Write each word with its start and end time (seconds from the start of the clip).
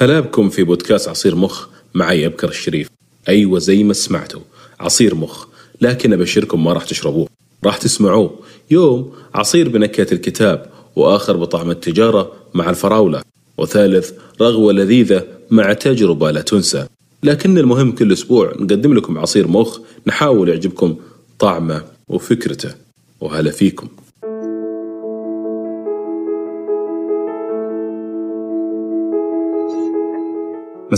هلا 0.00 0.20
بكم 0.20 0.48
في 0.48 0.64
بودكاست 0.64 1.08
عصير 1.08 1.34
مخ 1.34 1.68
معي 1.94 2.26
أبكر 2.26 2.48
الشريف. 2.48 2.88
أيوة 3.28 3.58
زي 3.58 3.84
ما 3.84 3.92
سمعتوا 3.92 4.40
عصير 4.80 5.14
مخ 5.14 5.46
لكن 5.80 6.12
أبشركم 6.12 6.64
ما 6.64 6.72
راح 6.72 6.84
تشربوه. 6.84 7.28
راح 7.64 7.76
تسمعوه. 7.76 8.38
يوم 8.70 9.12
عصير 9.34 9.68
بنكهة 9.68 10.06
الكتاب 10.12 10.70
وآخر 10.96 11.36
بطعم 11.36 11.70
التجارة 11.70 12.32
مع 12.54 12.70
الفراولة. 12.70 13.22
وثالث 13.56 14.12
رغوة 14.40 14.72
لذيذة 14.72 15.24
مع 15.50 15.72
تجربة 15.72 16.30
لا 16.30 16.40
تنسى. 16.40 16.86
لكن 17.22 17.58
المهم 17.58 17.92
كل 17.92 18.12
أسبوع 18.12 18.52
نقدم 18.58 18.94
لكم 18.94 19.18
عصير 19.18 19.48
مخ 19.48 19.80
نحاول 20.06 20.48
يعجبكم 20.48 20.96
طعمه 21.38 21.84
وفكرته. 22.08 22.74
وهلا 23.20 23.50
فيكم. 23.50 23.88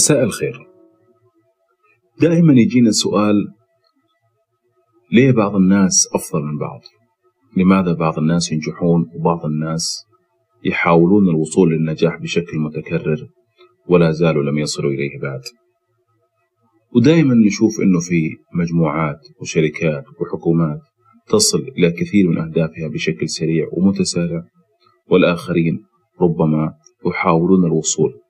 مساء 0.01 0.25
الخير. 0.25 0.67
دائما 2.21 2.53
يجينا 2.53 2.91
سؤال 2.91 3.35
ليه 5.13 5.33
بعض 5.33 5.57
الناس 5.57 6.09
أفضل 6.15 6.43
من 6.43 6.59
بعض؟ 6.59 6.81
لماذا 7.57 7.93
بعض 7.93 8.19
الناس 8.19 8.53
ينجحون 8.53 9.07
وبعض 9.15 9.45
الناس 9.47 10.05
يحاولون 10.65 11.29
الوصول 11.29 11.73
للنجاح 11.73 12.17
بشكل 12.23 12.59
متكرر 12.59 13.29
ولا 13.89 14.11
زالوا 14.11 14.43
لم 14.43 14.59
يصلوا 14.59 14.91
إليه 14.91 15.21
بعد؟ 15.23 15.41
ودائما 16.97 17.35
نشوف 17.35 17.81
أنه 17.81 18.01
في 18.01 18.31
مجموعات 18.55 19.21
وشركات 19.41 20.05
وحكومات 20.21 20.81
تصل 21.27 21.59
إلى 21.79 21.91
كثير 21.91 22.29
من 22.29 22.39
أهدافها 22.39 22.89
بشكل 22.89 23.29
سريع 23.29 23.69
ومتسارع 23.73 24.43
والآخرين 25.11 25.85
ربما 26.21 26.75
يحاولون 27.07 27.65
الوصول 27.65 28.21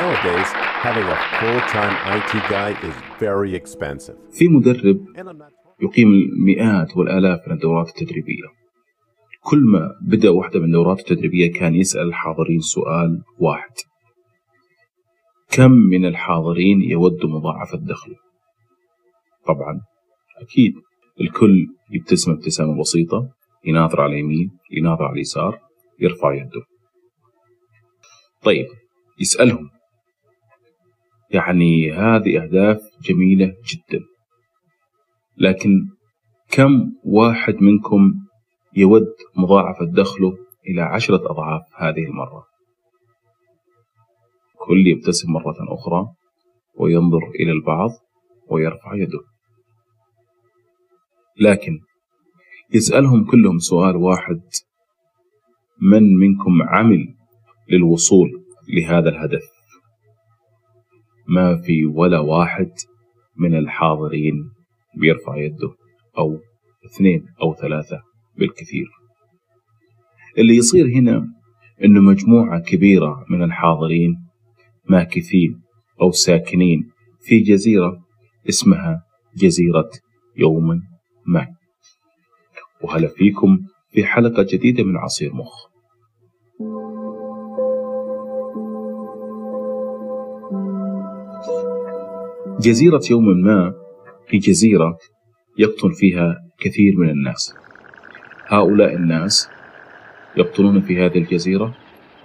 Nowadays, 0.00 0.50
having 0.86 1.08
a 1.16 1.18
full-time 1.38 1.94
IT 2.16 2.32
guy 2.54 2.70
is 2.88 2.96
very 3.20 3.54
expensive. 3.54 4.16
في 4.32 4.48
مدرب 4.48 5.06
يقيم 5.82 6.08
المئات 6.12 6.96
والآلاف 6.96 7.48
من 7.48 7.54
الدورات 7.54 7.88
التدريبية. 7.88 8.44
كل 9.40 9.58
ما 9.58 9.90
بدأ 10.02 10.30
واحدة 10.30 10.60
من 10.60 10.64
الدورات 10.66 11.00
التدريبية 11.00 11.52
كان 11.52 11.74
يسأل 11.74 12.02
الحاضرين 12.02 12.60
سؤال 12.60 13.22
واحد. 13.38 13.70
كم 15.50 15.72
من 15.72 16.04
الحاضرين 16.04 16.82
يود 16.82 17.26
مضاعفة 17.26 17.78
دخله؟ 17.78 18.16
طبعا 19.46 19.80
أكيد. 20.40 20.74
الكل 21.20 21.66
يبتسم 21.90 22.32
ابتسامة 22.32 22.80
بسيطة 22.80 23.28
يناظر 23.64 24.00
على 24.00 24.12
اليمين 24.12 24.50
يناظر 24.70 25.04
على 25.04 25.14
اليسار 25.14 25.58
يرفع 26.00 26.34
يده. 26.34 26.62
طيب 28.42 28.66
يسألهم. 29.20 29.70
يعني 31.32 31.92
هذه 31.92 32.42
أهداف 32.42 32.80
جميلة 33.02 33.46
جدا. 33.46 34.04
لكن 35.36 35.70
كم 36.50 36.92
واحد 37.04 37.54
منكم 37.54 38.14
يود 38.76 39.14
مضاعفة 39.36 39.84
دخله 39.84 40.32
إلى 40.68 40.82
عشرة 40.82 41.30
أضعاف 41.30 41.62
هذه 41.76 42.04
المرة؟ 42.04 42.44
كل 44.66 44.86
يبتسم 44.86 45.32
مرة 45.32 45.56
أخرى 45.74 46.06
وينظر 46.74 47.30
إلى 47.40 47.52
البعض 47.52 47.90
ويرفع 48.48 48.94
يده. 48.94 49.20
لكن 51.40 51.78
يسألهم 52.74 53.24
كلهم 53.24 53.58
سؤال 53.58 53.96
واحد 53.96 54.40
من 55.82 56.16
منكم 56.16 56.62
عمل 56.62 57.14
للوصول 57.70 58.30
لهذا 58.68 59.08
الهدف؟ 59.08 59.61
ما 61.34 61.56
في 61.56 61.86
ولا 61.86 62.18
واحد 62.18 62.70
من 63.36 63.54
الحاضرين 63.54 64.34
بيرفع 64.96 65.36
يده 65.36 65.74
أو 66.18 66.38
اثنين 66.86 67.26
أو 67.42 67.54
ثلاثة 67.54 68.02
بالكثير. 68.38 68.86
اللي 70.38 70.56
يصير 70.56 70.86
هنا 70.86 71.26
أنه 71.84 72.00
مجموعة 72.00 72.60
كبيرة 72.60 73.24
من 73.30 73.42
الحاضرين 73.42 74.16
ماكثين 74.90 75.62
أو 76.00 76.10
ساكنين 76.10 76.90
في 77.20 77.40
جزيرة 77.40 77.98
اسمها 78.48 79.02
جزيرة 79.36 79.90
يوم 80.36 80.82
ما. 81.26 81.46
وهلا 82.82 83.08
فيكم 83.08 83.58
في 83.90 84.04
حلقة 84.04 84.46
جديدة 84.52 84.84
من 84.84 84.96
عصير 84.96 85.34
مخ. 85.34 85.71
جزيرة 92.62 93.00
يوم 93.10 93.28
ما 93.28 93.74
هي 94.30 94.38
جزيرة 94.38 94.98
يقطن 95.58 95.90
فيها 95.90 96.36
كثير 96.60 96.96
من 96.96 97.10
الناس. 97.10 97.54
هؤلاء 98.46 98.94
الناس 98.94 99.48
يقطنون 100.36 100.80
في 100.80 101.00
هذه 101.04 101.18
الجزيرة 101.18 101.74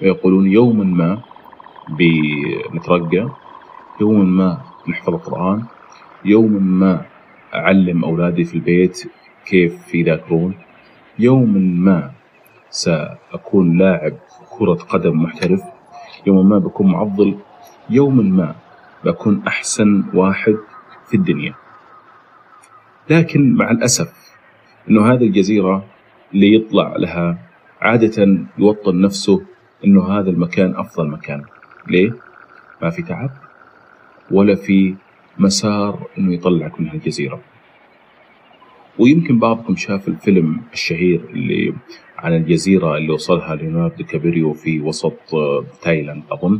ويقولون 0.02 0.47
يوما 0.52 0.84
ما 0.84 1.22
بنترقى 2.00 3.30
يوما 4.02 4.24
ما 4.24 4.62
نحفظ 4.90 5.14
القرآن 5.14 5.64
يوما 6.26 6.59
ما 6.59 7.06
أعلم 7.56 8.03
أولادي 8.06 8.44
في 8.44 8.56
البيت 8.56 9.12
كيف 9.46 9.96
يذاكرون 9.96 10.53
يوما 11.20 11.59
ما 11.59 12.12
سأكون 12.70 13.78
لاعب 13.78 14.14
كرة 14.59 14.74
قدم 14.74 15.24
محترف 15.24 15.62
يوما 16.28 16.44
ما 16.50 16.58
بكون 16.59 16.92
معضل 16.92 17.36
يوما 17.90 18.24
ما 18.24 18.56
بكون 19.07 19.44
أحسن 19.47 20.03
واحد 20.13 20.57
في 21.09 21.18
الدنيا. 21.18 21.53
لكن 23.09 23.53
مع 23.53 23.72
الأسف 23.72 24.13
أنه 24.90 25.13
هذه 25.13 25.23
الجزيرة 25.23 25.85
اللي 26.34 26.56
يطلع 26.56 26.95
لها 26.97 27.38
عادة 27.81 28.38
يوطن 28.57 29.01
نفسه 29.01 29.41
أنه 29.85 30.19
هذا 30.19 30.29
المكان 30.29 30.75
أفضل 30.75 31.07
مكان. 31.07 31.44
ليه؟ 31.88 32.13
ما 32.81 32.90
في 32.90 33.01
تعب 33.01 33.29
ولا 34.31 34.56
في 34.56 34.96
مسار 35.40 36.07
أنه 36.17 36.34
يطلعك 36.34 36.81
من 36.81 36.90
هالجزيرة. 36.90 37.40
ويمكن 39.00 39.40
بعضكم 39.40 39.75
شاف 39.75 40.07
الفيلم 40.07 40.62
الشهير 40.73 41.22
اللي 41.29 41.73
عن 42.17 42.34
الجزيرة 42.34 42.97
اللي 42.97 43.13
وصلها 43.13 43.56
ليوناردو 43.56 44.03
كابريو 44.06 44.53
في 44.53 44.81
وسط 44.81 45.19
تايلاند 45.81 46.23
أظن. 46.31 46.59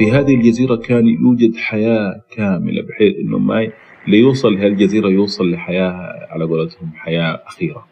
في 0.00 0.12
هذه 0.12 0.34
الجزيرة 0.34 0.76
كان 0.76 1.06
يوجد 1.08 1.56
حياة 1.56 2.20
كاملة 2.36 2.82
بحيث 2.82 3.16
إنه 3.16 3.38
ما 3.38 3.62
ي- 3.62 3.72
اللي 4.06 4.18
يوصل 4.18 4.54
لهالجزيرة 4.54 5.08
يوصل 5.08 5.50
لحياة 5.50 5.92
على 6.30 6.44
قولتهم 6.44 6.90
حياة 6.96 7.40
أخيرة 7.46 7.86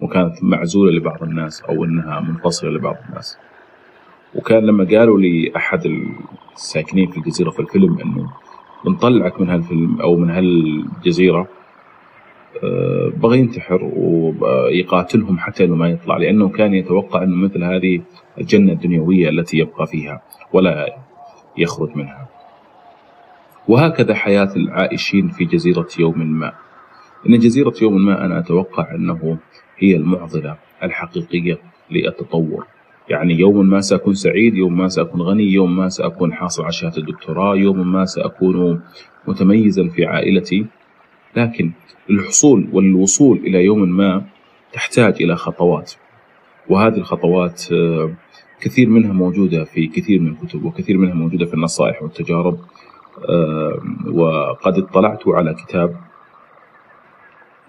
وكانت 0.00 0.34
معزولة 0.44 0.92
لبعض 0.92 1.22
الناس 1.22 1.62
أو 1.62 1.84
إنها 1.84 2.20
منفصلة 2.20 2.70
لبعض 2.70 2.96
الناس. 3.08 3.38
وكان 4.34 4.64
لما 4.66 4.84
قالوا 4.84 5.20
لأحد 5.20 5.80
الساكنين 6.56 7.10
في 7.10 7.16
الجزيرة 7.18 7.50
في 7.50 7.60
الفيلم 7.60 7.98
إنه 8.00 8.30
بنطلعك 8.84 9.40
من 9.40 9.48
هالفيلم 9.50 10.00
أو 10.00 10.16
من 10.16 10.30
هالجزيرة 10.30 11.48
آه، 12.64 13.12
بغى 13.16 13.38
ينتحر 13.38 13.90
ويقاتلهم 13.96 15.38
حتى 15.38 15.64
إنه 15.64 15.74
ما 15.76 15.88
يطلع 15.88 16.16
لأنه 16.16 16.48
كان 16.48 16.74
يتوقع 16.74 17.22
إنه 17.22 17.36
مثل 17.36 17.64
هذه 17.64 18.00
الجنة 18.40 18.72
الدنيوية 18.72 19.28
التي 19.28 19.58
يبقى 19.58 19.86
فيها 19.86 20.22
ولا 20.52 20.96
يخرج 21.58 21.96
منها. 21.96 22.28
وهكذا 23.68 24.14
حياة 24.14 24.50
العائشين 24.56 25.28
في 25.28 25.44
جزيرة 25.44 25.88
يوم 25.98 26.18
ما. 26.18 26.52
إن 27.28 27.38
جزيرة 27.38 27.74
يوم 27.82 28.04
ما 28.04 28.24
أنا 28.24 28.38
أتوقع 28.38 28.94
أنه 28.94 29.38
هي 29.78 29.96
المعضلة 29.96 30.56
الحقيقية 30.82 31.58
للتطور. 31.90 32.66
يعني 33.08 33.34
يوم 33.34 33.66
ما 33.66 33.80
سأكون 33.80 34.14
سعيد، 34.14 34.54
يوم 34.54 34.76
ما 34.76 34.88
سأكون 34.88 35.22
غني، 35.22 35.44
يوم 35.44 35.76
ما 35.76 35.88
سأكون 35.88 36.32
حاصل 36.32 36.62
على 36.62 36.72
شهاده 36.72 36.98
الدكتوراه، 36.98 37.56
يوم 37.56 37.92
ما 37.92 38.04
سأكون 38.04 38.80
متميزا 39.28 39.88
في 39.88 40.04
عائلتي. 40.06 40.66
لكن 41.36 41.70
الحصول 42.10 42.68
والوصول 42.72 43.38
إلى 43.38 43.64
يوم 43.64 43.88
ما 43.88 44.24
تحتاج 44.72 45.22
إلى 45.22 45.36
خطوات 45.36 45.92
وهذه 46.68 46.96
الخطوات 46.96 47.72
آه، 47.72 48.10
كثير 48.60 48.88
منها 48.88 49.12
موجودة 49.12 49.64
في 49.64 49.86
كثير 49.86 50.20
من 50.20 50.28
الكتب 50.28 50.64
وكثير 50.64 50.96
منها 50.98 51.14
موجودة 51.14 51.46
في 51.46 51.54
النصائح 51.54 52.02
والتجارب 52.02 52.58
وقد 54.06 54.78
اطلعت 54.78 55.28
على 55.28 55.54
كتاب 55.54 56.00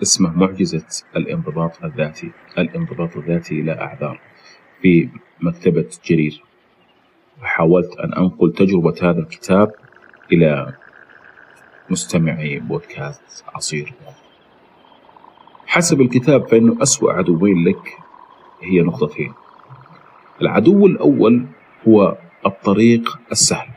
اسمه 0.01 0.37
معجزة 0.37 0.85
الانضباط 1.15 1.83
الذاتي 1.83 2.31
الانضباط 2.57 3.17
الذاتي 3.17 3.61
لا 3.61 3.81
أعذار 3.81 4.19
في 4.81 5.09
مكتبة 5.41 5.89
جرير. 6.05 6.43
وحاولت 7.41 7.97
أن 7.99 8.13
أنقل 8.13 8.53
تجربة 8.53 8.95
هذا 9.01 9.19
الكتاب 9.19 9.71
إلى 10.31 10.73
مستمعي 11.89 12.59
بودكاست 12.59 13.45
عصير. 13.55 13.93
حسب 15.67 16.01
الكتاب 16.01 16.47
فإنه 16.47 16.77
أسوأ 16.81 17.13
عدوين 17.13 17.63
لك 17.67 17.97
هي 18.61 18.81
نقطتين. 18.81 19.33
العدو 20.41 20.87
الأول 20.87 21.45
هو 21.87 22.17
الطريق 22.45 23.19
السهل. 23.31 23.67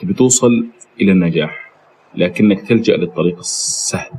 تبي 0.00 0.14
توصل 0.14 0.66
إلى 1.00 1.12
النجاح 1.12 1.72
لكنك 2.14 2.68
تلجأ 2.68 2.96
للطريق 2.96 3.38
السهل. 3.38 4.10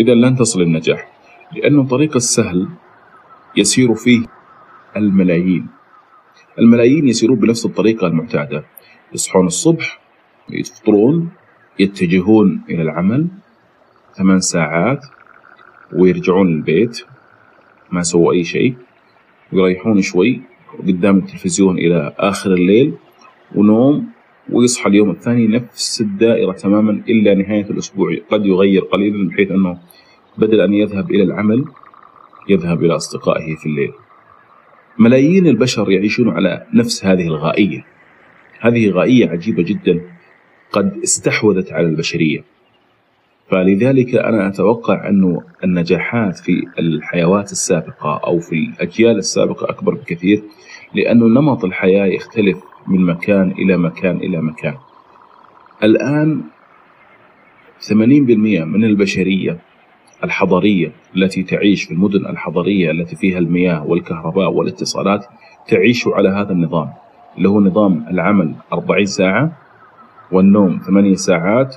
إذا 0.00 0.14
لن 0.14 0.36
تصل 0.36 0.60
للنجاح 0.60 1.08
لأن 1.52 1.80
الطريق 1.80 2.16
السهل 2.16 2.68
يسير 3.56 3.94
فيه 3.94 4.26
الملايين. 4.96 5.66
الملايين 6.58 7.08
يسيرون 7.08 7.38
بنفس 7.38 7.66
الطريقة 7.66 8.06
المعتادة. 8.06 8.64
يصحون 9.12 9.46
الصبح 9.46 10.00
يفطرون 10.50 11.30
يتجهون 11.78 12.62
إلى 12.70 12.82
العمل 12.82 13.28
ثمان 14.14 14.40
ساعات 14.40 15.00
ويرجعون 15.92 16.48
البيت 16.48 17.04
ما 17.90 18.02
سووا 18.02 18.32
أي 18.32 18.44
شيء. 18.44 18.85
ويريحون 19.52 20.02
شوي 20.02 20.40
قدام 20.86 21.18
التلفزيون 21.18 21.78
إلى 21.78 22.14
آخر 22.18 22.52
الليل 22.52 22.94
ونوم 23.54 24.06
ويصحى 24.52 24.88
اليوم 24.88 25.10
الثاني 25.10 25.46
نفس 25.46 26.00
الدائرة 26.00 26.52
تماما 26.52 27.02
إلا 27.08 27.34
نهاية 27.34 27.70
الأسبوع. 27.70 28.16
قد 28.30 28.46
يغير 28.46 28.82
قليلا 28.82 29.28
بحيث 29.28 29.50
أنه 29.50 29.78
بدل 30.38 30.60
أن 30.60 30.74
يذهب 30.74 31.10
إلى 31.10 31.22
العمل 31.22 31.64
يذهب 32.48 32.84
إلى 32.84 32.96
أصدقائه 32.96 33.56
في 33.56 33.66
الليل. 33.66 33.92
ملايين 34.98 35.46
البشر 35.46 35.90
يعيشون 35.90 36.28
على 36.28 36.66
نفس 36.74 37.04
هذه 37.04 37.26
الغائية. 37.26 37.84
هذه 38.60 38.90
غائية 38.90 39.28
عجيبة 39.28 39.62
جدا 39.62 40.00
قد 40.72 41.00
استحوذت 41.04 41.72
على 41.72 41.86
البشرية. 41.86 42.55
فلذلك 43.50 44.14
أنا 44.14 44.48
أتوقع 44.48 45.08
أن 45.08 45.40
النجاحات 45.64 46.36
في 46.36 46.66
الحيوات 46.78 47.52
السابقة 47.52 48.20
أو 48.26 48.38
في 48.38 48.54
الأجيال 48.54 49.16
السابقة 49.18 49.70
أكبر 49.70 49.94
بكثير 49.94 50.42
لأن 50.94 51.18
نمط 51.18 51.64
الحياة 51.64 52.06
يختلف 52.06 52.58
من 52.88 53.00
مكان 53.00 53.50
إلى 53.50 53.76
مكان 53.76 54.16
إلى 54.16 54.42
مكان. 54.42 54.74
الآن 55.82 56.42
80% 57.88 57.92
من 58.64 58.84
البشرية 58.84 59.58
الحضرية 60.24 60.92
التي 61.16 61.42
تعيش 61.42 61.84
في 61.84 61.94
المدن 61.94 62.26
الحضرية 62.26 62.90
التي 62.90 63.16
فيها 63.16 63.38
المياه 63.38 63.86
والكهرباء 63.86 64.50
والاتصالات 64.52 65.26
تعيش 65.68 66.08
على 66.08 66.28
هذا 66.28 66.52
النظام 66.52 66.88
اللي 67.38 67.48
هو 67.48 67.60
نظام 67.60 68.06
العمل 68.10 68.54
40 68.72 69.06
ساعة 69.06 69.52
والنوم 70.32 70.80
8 70.86 71.14
ساعات 71.14 71.76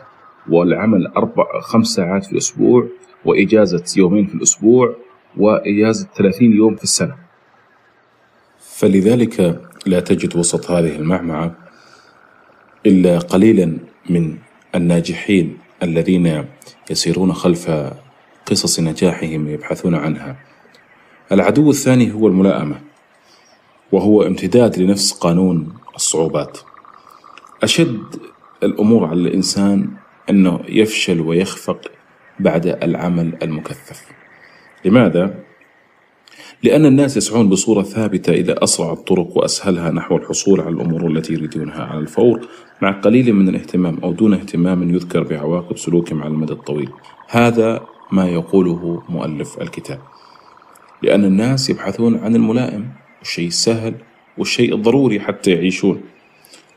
والعمل 0.49 1.07
أربع 1.07 1.59
خمس 1.61 1.87
ساعات 1.87 2.25
في 2.25 2.31
الأسبوع 2.31 2.87
وإجازة 3.25 3.83
يومين 3.97 4.27
في 4.27 4.35
الأسبوع 4.35 4.95
وإجازة 5.37 6.07
30 6.17 6.53
يوم 6.53 6.75
في 6.75 6.83
السنة. 6.83 7.15
فلذلك 8.59 9.61
لا 9.85 9.99
تجد 9.99 10.37
وسط 10.37 10.71
هذه 10.71 10.95
المعمعة 10.95 11.55
إلا 12.85 13.19
قليلا 13.19 13.77
من 14.09 14.37
الناجحين 14.75 15.57
الذين 15.83 16.45
يسيرون 16.89 17.33
خلف 17.33 17.71
قصص 18.45 18.79
نجاحهم 18.79 19.45
ويبحثون 19.45 19.95
عنها. 19.95 20.35
العدو 21.31 21.69
الثاني 21.69 22.13
هو 22.13 22.27
الملائمة 22.27 22.81
وهو 23.91 24.23
امتداد 24.23 24.79
لنفس 24.79 25.11
قانون 25.11 25.73
الصعوبات. 25.95 26.57
أشد 27.63 28.15
الأمور 28.63 29.05
على 29.05 29.19
الإنسان 29.19 29.98
أنه 30.29 30.59
يفشل 30.69 31.21
ويخفق 31.21 31.91
بعد 32.39 32.67
العمل 32.67 33.37
المكثف. 33.43 34.05
لماذا؟ 34.85 35.43
لأن 36.63 36.85
الناس 36.85 37.17
يسعون 37.17 37.49
بصورة 37.49 37.83
ثابتة 37.83 38.33
إلى 38.33 38.55
أسرع 38.57 38.93
الطرق 38.93 39.37
وأسهلها 39.37 39.91
نحو 39.91 40.17
الحصول 40.17 40.61
على 40.61 40.69
الأمور 40.69 41.07
التي 41.07 41.33
يريدونها 41.33 41.83
على 41.83 41.99
الفور 41.99 42.47
مع 42.81 42.91
قليل 42.91 43.33
من 43.33 43.49
الاهتمام 43.49 43.99
أو 44.03 44.11
دون 44.11 44.33
اهتمام 44.33 44.89
يذكر 44.89 45.23
بعواقب 45.23 45.77
سلوكهم 45.77 46.21
على 46.21 46.31
المدى 46.31 46.53
الطويل. 46.53 46.89
هذا 47.29 47.85
ما 48.11 48.29
يقوله 48.29 49.03
مؤلف 49.09 49.61
الكتاب. 49.61 49.99
لأن 51.01 51.25
الناس 51.25 51.69
يبحثون 51.69 52.17
عن 52.17 52.35
الملائم 52.35 52.87
والشيء 53.19 53.47
السهل 53.47 53.95
والشيء 54.37 54.75
الضروري 54.75 55.19
حتى 55.19 55.51
يعيشون 55.51 56.01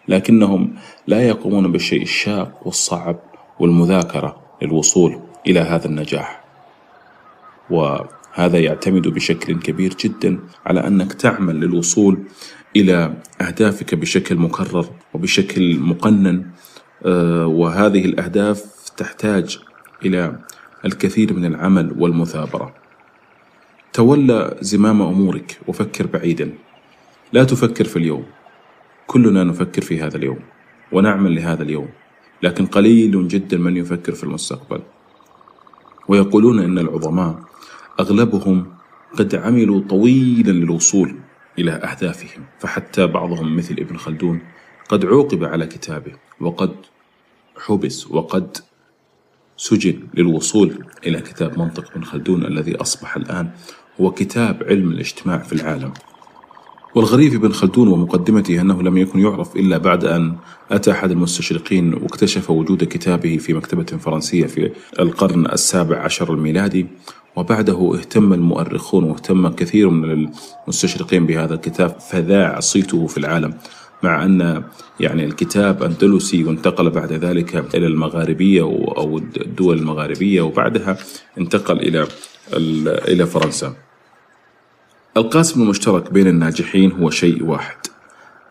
لكنهم 0.08 0.74
لا 1.06 1.28
يقومون 1.28 1.72
بالشيء 1.72 2.02
الشاق 2.02 2.66
والصعب 2.66 3.31
والمذاكرة 3.58 4.42
للوصول 4.62 5.20
إلى 5.46 5.60
هذا 5.60 5.86
النجاح. 5.86 6.44
وهذا 7.70 8.58
يعتمد 8.58 9.08
بشكل 9.08 9.60
كبير 9.60 9.94
جدا 9.94 10.38
على 10.66 10.86
أنك 10.86 11.12
تعمل 11.12 11.60
للوصول 11.60 12.18
إلى 12.76 13.14
أهدافك 13.40 13.94
بشكل 13.94 14.36
مكرر 14.36 14.86
وبشكل 15.14 15.78
مقنن. 15.78 16.46
آه، 17.06 17.46
وهذه 17.46 18.04
الأهداف 18.04 18.90
تحتاج 18.96 19.58
إلى 20.04 20.38
الكثير 20.84 21.32
من 21.34 21.44
العمل 21.44 21.94
والمثابرة. 21.98 22.74
تولى 23.92 24.56
زمام 24.60 25.02
أمورك 25.02 25.58
وفكر 25.68 26.06
بعيدا. 26.06 26.52
لا 27.32 27.44
تفكر 27.44 27.84
في 27.84 27.96
اليوم. 27.96 28.24
كلنا 29.06 29.44
نفكر 29.44 29.82
في 29.82 30.00
هذا 30.00 30.16
اليوم 30.16 30.38
ونعمل 30.92 31.34
لهذا 31.34 31.62
اليوم. 31.62 31.88
لكن 32.42 32.66
قليل 32.66 33.28
جدا 33.28 33.58
من 33.58 33.76
يفكر 33.76 34.12
في 34.12 34.24
المستقبل. 34.24 34.82
ويقولون 36.08 36.58
إن 36.58 36.78
العظماء 36.78 37.42
أغلبهم 38.00 38.66
قد 39.18 39.34
عملوا 39.34 39.80
طويلا 39.88 40.52
للوصول 40.52 41.14
إلى 41.58 41.72
أهدافهم 41.72 42.44
فحتى 42.58 43.06
بعضهم 43.06 43.56
مثل 43.56 43.74
ابن 43.74 43.96
خلدون 43.96 44.40
قد 44.88 45.04
عوقب 45.06 45.44
على 45.44 45.66
كتابه 45.66 46.12
وقد 46.40 46.76
حبس 47.56 48.10
وقد 48.10 48.56
سجن 49.56 50.08
للوصول 50.14 50.84
إلى 51.06 51.20
كتاب 51.20 51.58
منطق 51.58 51.90
ابن 51.90 52.04
خلدون 52.04 52.44
الذي 52.44 52.76
أصبح 52.76 53.16
الآن 53.16 53.50
هو 54.00 54.10
كتاب 54.10 54.62
علم 54.62 54.90
الاجتماع 54.90 55.38
في 55.38 55.52
العالم. 55.52 55.92
والغريب 56.94 57.30
في 57.30 57.36
ابن 57.36 57.52
خلدون 57.52 57.88
ومقدمته 57.88 58.60
أنه 58.60 58.82
لم 58.82 58.96
يكن 58.96 59.18
يعرف 59.18 59.56
إلا 59.56 59.78
بعد 59.78 60.04
أن 60.04 60.36
أتى 60.70 60.90
أحد 60.90 61.10
المستشرقين 61.10 61.94
واكتشف 61.94 62.50
وجود 62.50 62.84
كتابه 62.84 63.36
في 63.36 63.54
مكتبة 63.54 63.84
فرنسية 63.84 64.46
في 64.46 64.70
القرن 65.00 65.46
السابع 65.46 65.98
عشر 65.98 66.34
الميلادي 66.34 66.86
وبعده 67.36 67.94
اهتم 67.94 68.32
المؤرخون 68.32 69.04
واهتم 69.04 69.48
كثير 69.48 69.90
من 69.90 70.28
المستشرقين 70.66 71.26
بهذا 71.26 71.54
الكتاب 71.54 72.00
فذاع 72.10 72.60
صيته 72.60 73.06
في 73.06 73.18
العالم 73.18 73.54
مع 74.02 74.24
أن 74.24 74.62
يعني 75.00 75.24
الكتاب 75.24 75.82
أندلسي 75.82 76.44
وانتقل 76.44 76.90
بعد 76.90 77.12
ذلك 77.12 77.74
إلى 77.74 77.86
المغاربية 77.86 78.62
أو 78.62 79.18
الدول 79.18 79.78
المغاربية 79.78 80.42
وبعدها 80.42 80.98
انتقل 81.38 81.78
إلى 81.78 82.06
إلى 83.08 83.26
فرنسا. 83.26 83.74
القاسم 85.16 85.62
المشترك 85.62 86.12
بين 86.12 86.26
الناجحين 86.26 86.92
هو 86.92 87.10
شيء 87.10 87.44
واحد 87.44 87.76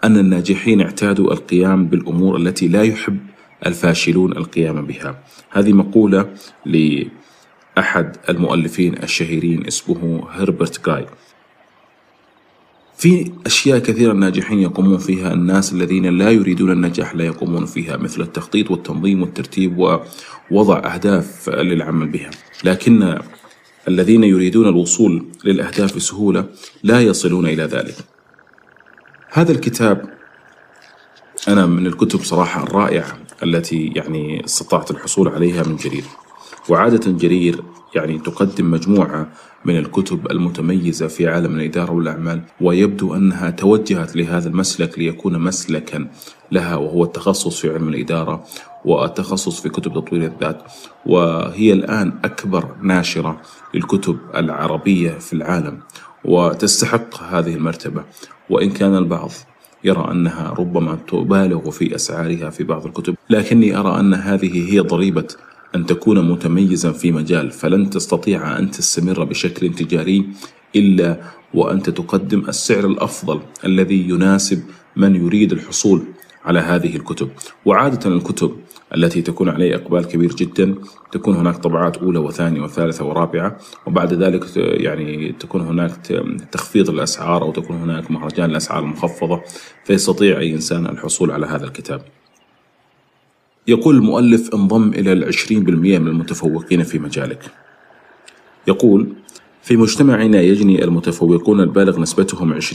أن 0.03 0.17
الناجحين 0.17 0.81
اعتادوا 0.81 1.33
القيام 1.33 1.85
بالأمور 1.85 2.37
التي 2.37 2.67
لا 2.67 2.83
يحب 2.83 3.17
الفاشلون 3.65 4.31
القيام 4.37 4.85
بها. 4.85 5.23
هذه 5.49 5.73
مقولة 5.73 6.33
لأحد 6.65 8.15
المؤلفين 8.29 9.03
الشهيرين 9.03 9.67
اسمه 9.67 10.27
هربرت 10.29 10.85
جاي. 10.85 11.05
في 12.97 13.31
أشياء 13.45 13.79
كثيرة 13.79 14.11
الناجحين 14.11 14.59
يقومون 14.59 14.97
فيها 14.97 15.33
الناس 15.33 15.73
الذين 15.73 16.17
لا 16.17 16.31
يريدون 16.31 16.71
النجاح 16.71 17.15
لا 17.15 17.25
يقومون 17.25 17.65
فيها 17.65 17.97
مثل 17.97 18.21
التخطيط 18.21 18.71
والتنظيم 18.71 19.21
والترتيب 19.21 19.77
ووضع 19.77 20.93
أهداف 20.93 21.49
للعمل 21.49 22.07
بها. 22.07 22.29
لكن 22.63 23.17
الذين 23.87 24.23
يريدون 24.23 24.67
الوصول 24.67 25.25
للأهداف 25.45 25.95
بسهولة 25.95 26.45
لا 26.83 27.01
يصلون 27.01 27.45
إلى 27.45 27.63
ذلك. 27.63 27.95
هذا 29.31 29.51
الكتاب 29.51 30.09
أنا 31.47 31.65
من 31.65 31.87
الكتب 31.87 32.23
صراحة 32.23 32.63
الرائعة 32.63 33.17
التي 33.43 33.91
يعني 33.95 34.45
استطعت 34.45 34.91
الحصول 34.91 35.27
عليها 35.27 35.63
من 35.63 35.75
جرير 35.75 36.03
وعادة 36.69 37.11
جرير 37.11 37.63
يعني 37.95 38.19
تقدم 38.19 38.71
مجموعة 38.71 39.31
من 39.65 39.77
الكتب 39.77 40.31
المتميزة 40.31 41.07
في 41.07 41.27
عالم 41.27 41.55
الإدارة 41.55 41.91
والأعمال 41.91 42.41
ويبدو 42.61 43.15
أنها 43.15 43.49
توجهت 43.49 44.15
لهذا 44.15 44.49
المسلك 44.49 44.99
ليكون 44.99 45.39
مسلكا 45.39 46.07
لها 46.51 46.75
وهو 46.75 47.03
التخصص 47.03 47.59
في 47.59 47.73
علم 47.73 47.89
الإدارة 47.89 48.43
والتخصص 48.85 49.61
في 49.61 49.69
كتب 49.69 49.93
تطوير 49.93 50.23
الذات 50.23 50.63
وهي 51.05 51.73
الآن 51.73 52.13
أكبر 52.23 52.75
ناشرة 52.81 53.41
للكتب 53.73 54.17
العربية 54.35 55.11
في 55.11 55.33
العالم 55.33 55.79
وتستحق 56.25 57.23
هذه 57.23 57.55
المرتبة. 57.55 58.03
وإن 58.49 58.69
كان 58.69 58.95
البعض 58.95 59.31
يرى 59.83 60.11
أنها 60.11 60.53
ربما 60.59 60.97
تبالغ 61.07 61.69
في 61.69 61.95
أسعارها 61.95 62.49
في 62.49 62.63
بعض 62.63 62.85
الكتب 62.85 63.15
لكني 63.29 63.77
أرى 63.77 63.99
أن 63.99 64.13
هذه 64.13 64.73
هي 64.73 64.79
ضريبة 64.79 65.27
أن 65.75 65.85
تكون 65.85 66.31
متميزا 66.31 66.91
في 66.91 67.11
مجال 67.11 67.51
فلن 67.51 67.89
تستطيع 67.89 68.59
أن 68.59 68.71
تستمر 68.71 69.23
بشكل 69.23 69.73
تجاري 69.73 70.25
إلا 70.75 71.21
وأنت 71.53 71.89
تقدم 71.89 72.43
السعر 72.49 72.85
الأفضل 72.85 73.41
الذي 73.65 74.09
يناسب 74.09 74.63
من 74.95 75.15
يريد 75.15 75.51
الحصول 75.51 76.01
على 76.45 76.59
هذه 76.59 76.95
الكتب. 76.95 77.29
وعادة 77.65 78.15
الكتب 78.15 78.55
التي 78.95 79.21
تكون 79.21 79.49
عليه 79.49 79.75
إقبال 79.75 80.05
كبير 80.05 80.35
جدا 80.35 80.75
تكون 81.11 81.35
هناك 81.35 81.57
طبعات 81.57 81.97
أولى 81.97 82.19
وثانية 82.19 82.61
وثالثة 82.61 83.05
ورابعة 83.05 83.57
وبعد 83.87 84.13
ذلك 84.13 84.57
يعني 84.57 85.35
تكون 85.39 85.61
هناك 85.61 85.91
تخفيض 86.51 86.89
الأسعار 86.89 87.41
أو 87.41 87.51
تكون 87.51 87.77
هناك 87.77 88.11
مهرجان 88.11 88.49
الأسعار 88.49 88.83
المخفضة 88.83 89.41
فيستطيع 89.85 90.39
أي 90.39 90.53
إنسان 90.53 90.85
الحصول 90.85 91.31
على 91.31 91.45
هذا 91.45 91.65
الكتاب. 91.65 92.01
يقول 93.67 93.95
المؤلف 93.95 94.53
انضم 94.53 94.89
إلى 94.89 95.13
العشرين 95.13 95.63
بالمئة 95.63 95.99
من 95.99 96.07
المتفوقين 96.07 96.83
في 96.83 96.99
مجالك. 96.99 97.43
يقول 98.67 99.13
في 99.61 99.77
مجتمعنا 99.77 100.41
يجني 100.41 100.83
المتفوقون 100.83 101.61
البالغ 101.61 101.99
نسبتهم 101.99 102.59
20% 102.59 102.63
80% 102.63 102.73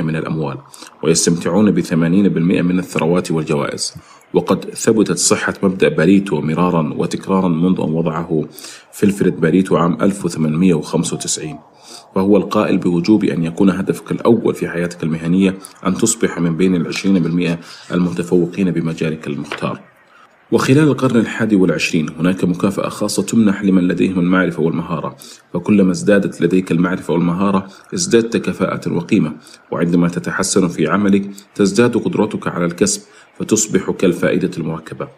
من 0.00 0.16
الأموال 0.16 0.58
ويستمتعون 1.02 1.70
ب 1.70 1.80
80% 1.80 1.92
من 1.92 2.78
الثروات 2.78 3.30
والجوائز 3.30 3.94
وقد 4.34 4.64
ثبتت 4.64 5.18
صحة 5.18 5.54
مبدأ 5.62 5.88
باريتو 5.88 6.40
مرارا 6.40 6.94
وتكرارا 6.96 7.48
منذ 7.48 7.80
أن 7.80 7.92
وضعه 7.92 8.44
فيلفريد 8.92 9.40
باريتو 9.40 9.76
عام 9.76 9.98
1895 10.02 11.58
وهو 12.14 12.36
القائل 12.36 12.78
بوجوب 12.78 13.24
أن 13.24 13.44
يكون 13.44 13.70
هدفك 13.70 14.10
الأول 14.10 14.54
في 14.54 14.68
حياتك 14.68 15.02
المهنية 15.02 15.58
أن 15.86 15.94
تصبح 15.94 16.38
من 16.38 16.56
بين 16.56 16.74
العشرين 16.74 17.22
بالمئة 17.22 17.58
المتفوقين 17.92 18.70
بمجالك 18.70 19.26
المختار. 19.26 19.80
وخلال 20.52 20.88
القرن 20.88 21.16
الحادي 21.16 21.56
والعشرين 21.56 22.08
هناك 22.08 22.44
مكافأة 22.44 22.88
خاصة 22.88 23.22
تمنح 23.22 23.64
لمن 23.64 23.88
لديهم 23.88 24.18
المعرفة 24.18 24.62
والمهارة 24.62 25.16
فكلما 25.54 25.92
ازدادت 25.92 26.40
لديك 26.40 26.72
المعرفة 26.72 27.12
والمهارة 27.14 27.68
ازددت 27.94 28.36
كفاءة 28.36 28.92
وقيمة 28.92 29.32
وعندما 29.70 30.08
تتحسن 30.08 30.68
في 30.68 30.88
عملك 30.88 31.30
تزداد 31.54 31.96
قدرتك 31.96 32.48
على 32.48 32.64
الكسب 32.64 33.02
فتصبح 33.38 33.90
كالفائدة 33.90 34.50
المركبة 34.58 35.08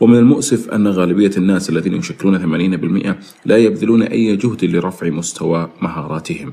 ومن 0.00 0.18
المؤسف 0.18 0.70
أن 0.70 0.88
غالبية 0.88 1.30
الناس 1.36 1.70
الذين 1.70 1.94
يشكلون 1.94 2.38
80% 2.38 3.16
لا 3.44 3.56
يبذلون 3.56 4.02
أي 4.02 4.36
جهد 4.36 4.64
لرفع 4.64 5.10
مستوى 5.10 5.70
مهاراتهم. 5.82 6.52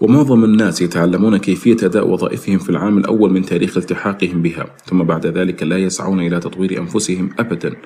ومعظم 0.00 0.44
الناس 0.44 0.82
يتعلمون 0.82 1.36
كيفية 1.36 1.76
أداء 1.82 2.08
وظائفهم 2.08 2.58
في 2.58 2.70
العام 2.70 2.98
الأول 2.98 3.32
من 3.32 3.42
تاريخ 3.42 3.76
التحاقهم 3.76 4.42
بها 4.42 4.66
ثم 4.84 5.02
بعد 5.02 5.26
ذلك 5.26 5.62
لا 5.62 5.78
يسعون 5.78 6.20
إلى 6.20 6.40
تطوير 6.40 6.78
أنفسهم 6.78 7.30
أبدا. 7.38 7.76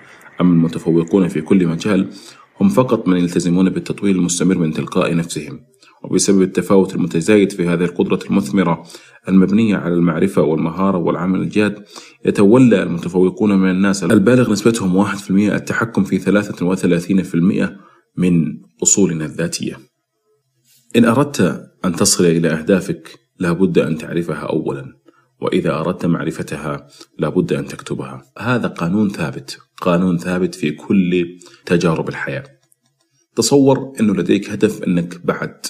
أما 0.40 0.52
المتفوقون 0.54 1.28
في 1.28 1.40
كل 1.40 1.66
مجال 1.66 2.08
هم 2.60 2.68
فقط 2.68 3.08
من 3.08 3.16
يلتزمون 3.16 3.70
بالتطوير 3.70 4.14
المستمر 4.14 4.58
من 4.58 4.72
تلقاء 4.72 5.16
نفسهم. 5.16 5.60
وبسبب 6.04 6.42
التفاوت 6.42 6.94
المتزايد 6.94 7.52
في 7.52 7.68
هذه 7.68 7.84
القدرة 7.84 8.20
المثمرة 8.30 8.82
المبنية 9.28 9.76
على 9.76 9.94
المعرفة 9.94 10.42
والمهارة 10.42 10.98
والعمل 10.98 11.40
الجاد 11.40 11.84
يتولى 12.24 12.82
المتفوقون 12.82 13.58
من 13.58 13.70
الناس 13.70 14.04
البالغ 14.04 14.52
نسبتهم 14.52 15.04
1% 15.04 15.30
التحكم 15.30 16.04
في 16.04 16.18
33% 16.18 17.70
من 18.16 18.60
أصولنا 18.82 19.24
الذاتية. 19.24 19.78
إن 20.96 21.04
أردت 21.04 21.70
أن 21.84 21.96
تصل 21.96 22.24
إلى 22.24 22.48
أهدافك 22.48 23.18
لابد 23.38 23.78
أن 23.78 23.98
تعرفها 23.98 24.34
أولا 24.36 24.98
وإذا 25.40 25.80
أردت 25.80 26.06
معرفتها 26.06 26.86
لابد 27.18 27.52
أن 27.52 27.66
تكتبها. 27.66 28.22
هذا 28.38 28.68
قانون 28.68 29.08
ثابت 29.08 29.58
قانون 29.80 30.18
ثابت 30.18 30.54
في 30.54 30.70
كل 30.70 31.38
تجارب 31.66 32.08
الحياة. 32.08 32.44
تصور 33.36 33.92
أنه 34.00 34.14
لديك 34.14 34.50
هدف 34.50 34.82
أنك 34.82 35.26
بعد 35.26 35.66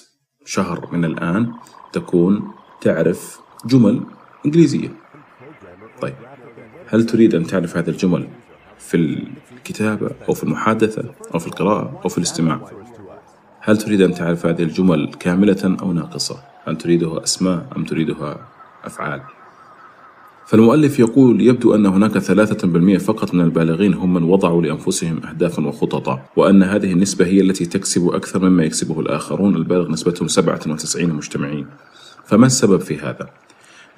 شهر 0.49 0.89
من 0.93 1.05
الآن 1.05 1.53
تكون 1.93 2.53
تعرف 2.81 3.41
جمل 3.67 4.03
إنجليزية. 4.47 4.89
طيب 6.03 6.15
هل 6.87 7.07
تريد 7.07 7.35
أن 7.35 7.47
تعرف 7.47 7.77
هذه 7.77 7.89
الجمل 7.89 8.29
في 8.79 8.97
الكتابة 9.53 10.11
أو 10.29 10.35
في 10.35 10.45
المحادثة 10.45 11.15
أو 11.35 11.39
في 11.39 11.47
القراءة 11.47 12.01
أو 12.05 12.09
في 12.09 12.19
الاستماع؟ 12.19 12.61
هل 13.61 13.79
تريد 13.79 14.01
أن 14.01 14.15
تعرف 14.15 14.47
هذه 14.47 14.63
الجمل 14.63 15.15
كاملة 15.21 15.77
أو 15.83 15.93
ناقصة؟ 15.93 16.43
هل 16.65 16.77
تريدها 16.77 17.23
أسماء 17.25 17.67
أم 17.77 17.85
تريدها 17.85 18.49
أفعال؟ 18.85 19.23
فالمؤلف 20.49 20.99
يقول 20.99 21.41
يبدو 21.41 21.75
أن 21.75 21.87
هناك 21.87 22.19
ثلاثة 22.19 22.69
بالمئة 22.69 22.99
فقط 22.99 23.35
من 23.35 23.41
البالغين 23.41 23.95
هم 23.95 24.15
من 24.15 24.23
وضعوا 24.23 24.63
لأنفسهم 24.63 25.21
أهدافا 25.25 25.67
وخططا 25.67 26.23
وأن 26.37 26.63
هذه 26.63 26.93
النسبة 26.93 27.27
هي 27.27 27.41
التي 27.41 27.67
تكسب 27.67 28.09
أكثر 28.09 28.49
مما 28.49 28.65
يكسبه 28.65 29.01
الآخرون 29.01 29.57
البالغ 29.57 29.91
نسبتهم 29.91 30.29
97 30.29 31.11
مجتمعين 31.11 31.67
فما 32.25 32.47
السبب 32.47 32.81
في 32.81 32.99
هذا؟ 32.99 33.31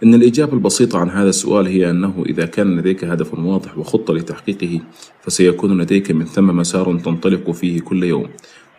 إن 0.04 0.14
الإجابة 0.14 0.52
البسيطة 0.52 0.98
عن 0.98 1.10
هذا 1.10 1.28
السؤال 1.28 1.66
هي 1.66 1.90
أنه 1.90 2.24
إذا 2.26 2.46
كان 2.46 2.76
لديك 2.76 3.04
هدف 3.04 3.34
واضح 3.34 3.78
وخطة 3.78 4.14
لتحقيقه 4.14 4.80
فسيكون 5.22 5.80
لديك 5.82 6.10
من 6.10 6.24
ثم 6.24 6.56
مسار 6.56 6.98
تنطلق 6.98 7.50
فيه 7.50 7.80
كل 7.80 8.04
يوم 8.04 8.26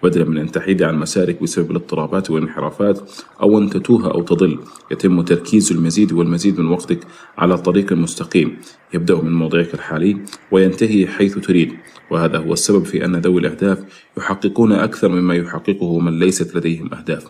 بدلا 0.03 0.25
من 0.25 0.37
أن 0.37 0.51
تحيد 0.51 0.83
عن 0.83 0.99
مسارك 0.99 1.43
بسبب 1.43 1.71
الاضطرابات 1.71 2.31
والانحرافات 2.31 2.99
أو 3.41 3.57
أن 3.57 3.69
تتوه 3.69 4.11
أو 4.11 4.21
تضل 4.21 4.59
يتم 4.91 5.21
تركيز 5.21 5.71
المزيد 5.71 6.13
والمزيد 6.13 6.59
من 6.59 6.67
وقتك 6.67 6.99
على 7.37 7.53
الطريق 7.53 7.91
المستقيم 7.91 8.57
يبدأ 8.93 9.15
من 9.15 9.33
موضعك 9.33 9.73
الحالي 9.73 10.17
وينتهي 10.51 11.07
حيث 11.07 11.37
تريد. 11.37 11.73
وهذا 12.11 12.37
هو 12.37 12.53
السبب 12.53 12.85
في 12.85 13.05
أن 13.05 13.15
ذوي 13.15 13.41
الأهداف 13.41 14.07
يحققون 14.17 14.71
أكثر 14.71 15.09
مما 15.09 15.35
يحققه 15.35 15.99
من 15.99 16.19
ليست 16.19 16.55
لديهم 16.55 16.93
أهداف. 16.93 17.25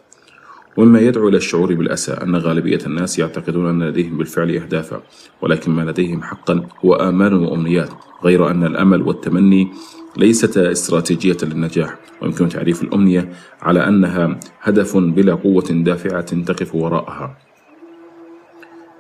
ومما 0.78 1.00
يدعو 1.00 1.28
إلى 1.28 1.38
الشعور 1.38 1.74
بالأسى 1.74 2.12
أن 2.12 2.36
غالبية 2.36 2.80
الناس 2.86 3.20
يعتقدون 3.20 3.70
أن 3.70 3.84
لديهم 3.84 4.18
بالفعل 4.18 4.56
أهدافا 4.56 5.02
ولكن 5.42 5.72
ما 5.72 5.82
لديهم 5.82 6.24
حقا 6.24 6.68
هو 6.86 6.94
آمال 6.94 7.34
وأمنيات 7.34 7.90
غير 8.24 8.52
أن 8.52 8.64
الأمل 8.64 9.02
والتمني 9.02 9.72
ليست 10.18 10.58
استراتيجية 10.58 11.38
للنجاح 11.44 11.96
ويمكن 12.22 12.50
تعريف 12.50 12.84
الأمنية 12.84 13.30
على 13.62 13.88
أنها 13.88 14.40
هدف 14.62 14.98
بلا 14.98 15.36
قوة 15.36 15.66
دافعة 15.70 16.44
تقف 16.44 16.76
وراءها. 16.76 17.38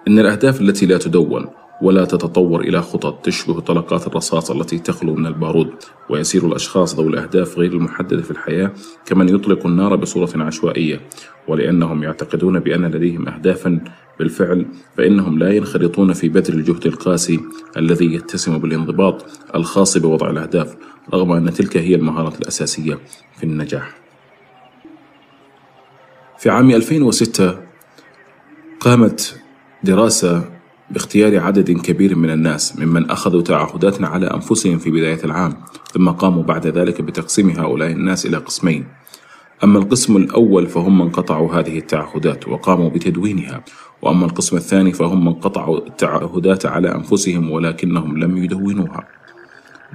إن 0.07 0.19
الأهداف 0.19 0.61
التي 0.61 0.85
لا 0.85 0.97
تدون 0.97 1.47
ولا 1.81 2.05
تتطور 2.05 2.61
إلى 2.61 2.81
خطط 2.81 3.25
تشبه 3.25 3.59
طلقات 3.59 4.07
الرصاص 4.07 4.51
التي 4.51 4.79
تخلو 4.79 5.15
من 5.15 5.25
البارود 5.25 5.73
ويسير 6.09 6.47
الأشخاص 6.47 6.95
ذوي 6.95 7.09
الأهداف 7.09 7.57
غير 7.57 7.73
المحددة 7.73 8.21
في 8.21 8.31
الحياة 8.31 8.71
كمن 9.05 9.29
يطلق 9.29 9.65
النار 9.65 9.95
بصورة 9.95 10.43
عشوائية 10.43 11.01
ولأنهم 11.47 12.03
يعتقدون 12.03 12.59
بأن 12.59 12.85
لديهم 12.85 13.27
أهدافا 13.27 13.79
بالفعل 14.21 14.65
فإنهم 14.97 15.39
لا 15.39 15.51
ينخرطون 15.51 16.13
في 16.13 16.29
بذل 16.29 16.53
الجهد 16.53 16.85
القاسي 16.85 17.39
الذي 17.77 18.13
يتسم 18.13 18.57
بالانضباط 18.57 19.25
الخاص 19.55 19.97
بوضع 19.97 20.29
الأهداف 20.29 20.75
رغم 21.13 21.31
أن 21.31 21.53
تلك 21.53 21.77
هي 21.77 21.95
المهارة 21.95 22.37
الأساسية 22.37 22.99
في 23.37 23.43
النجاح. 23.43 23.95
في 26.37 26.49
عام 26.49 26.71
2006 26.71 27.59
قامت 28.79 29.41
دراسة 29.83 30.49
باختيار 30.91 31.39
عدد 31.39 31.71
كبير 31.71 32.15
من 32.15 32.29
الناس 32.29 32.79
ممن 32.79 33.09
أخذوا 33.09 33.41
تعهدات 33.41 34.03
على 34.03 34.27
أنفسهم 34.27 34.77
في 34.77 34.91
بداية 34.91 35.23
العام 35.23 35.53
ثم 35.93 36.09
قاموا 36.09 36.43
بعد 36.43 36.67
ذلك 36.67 37.01
بتقسيم 37.01 37.49
هؤلاء 37.49 37.91
الناس 37.91 38.25
إلى 38.25 38.37
قسمين. 38.37 38.85
أما 39.63 39.79
القسم 39.79 40.17
الأول 40.17 40.67
فهم 40.67 40.97
من 40.97 41.09
قطعوا 41.09 41.53
هذه 41.53 41.77
التعهدات 41.77 42.47
وقاموا 42.47 42.89
بتدوينها 42.89 43.63
وأما 44.01 44.25
القسم 44.25 44.57
الثاني 44.57 44.93
فهم 44.93 45.25
من 45.25 45.33
قطعوا 45.33 45.77
التعهدات 45.77 46.65
على 46.65 46.95
أنفسهم 46.95 47.51
ولكنهم 47.51 48.17
لم 48.17 48.37
يدونوها. 48.37 49.07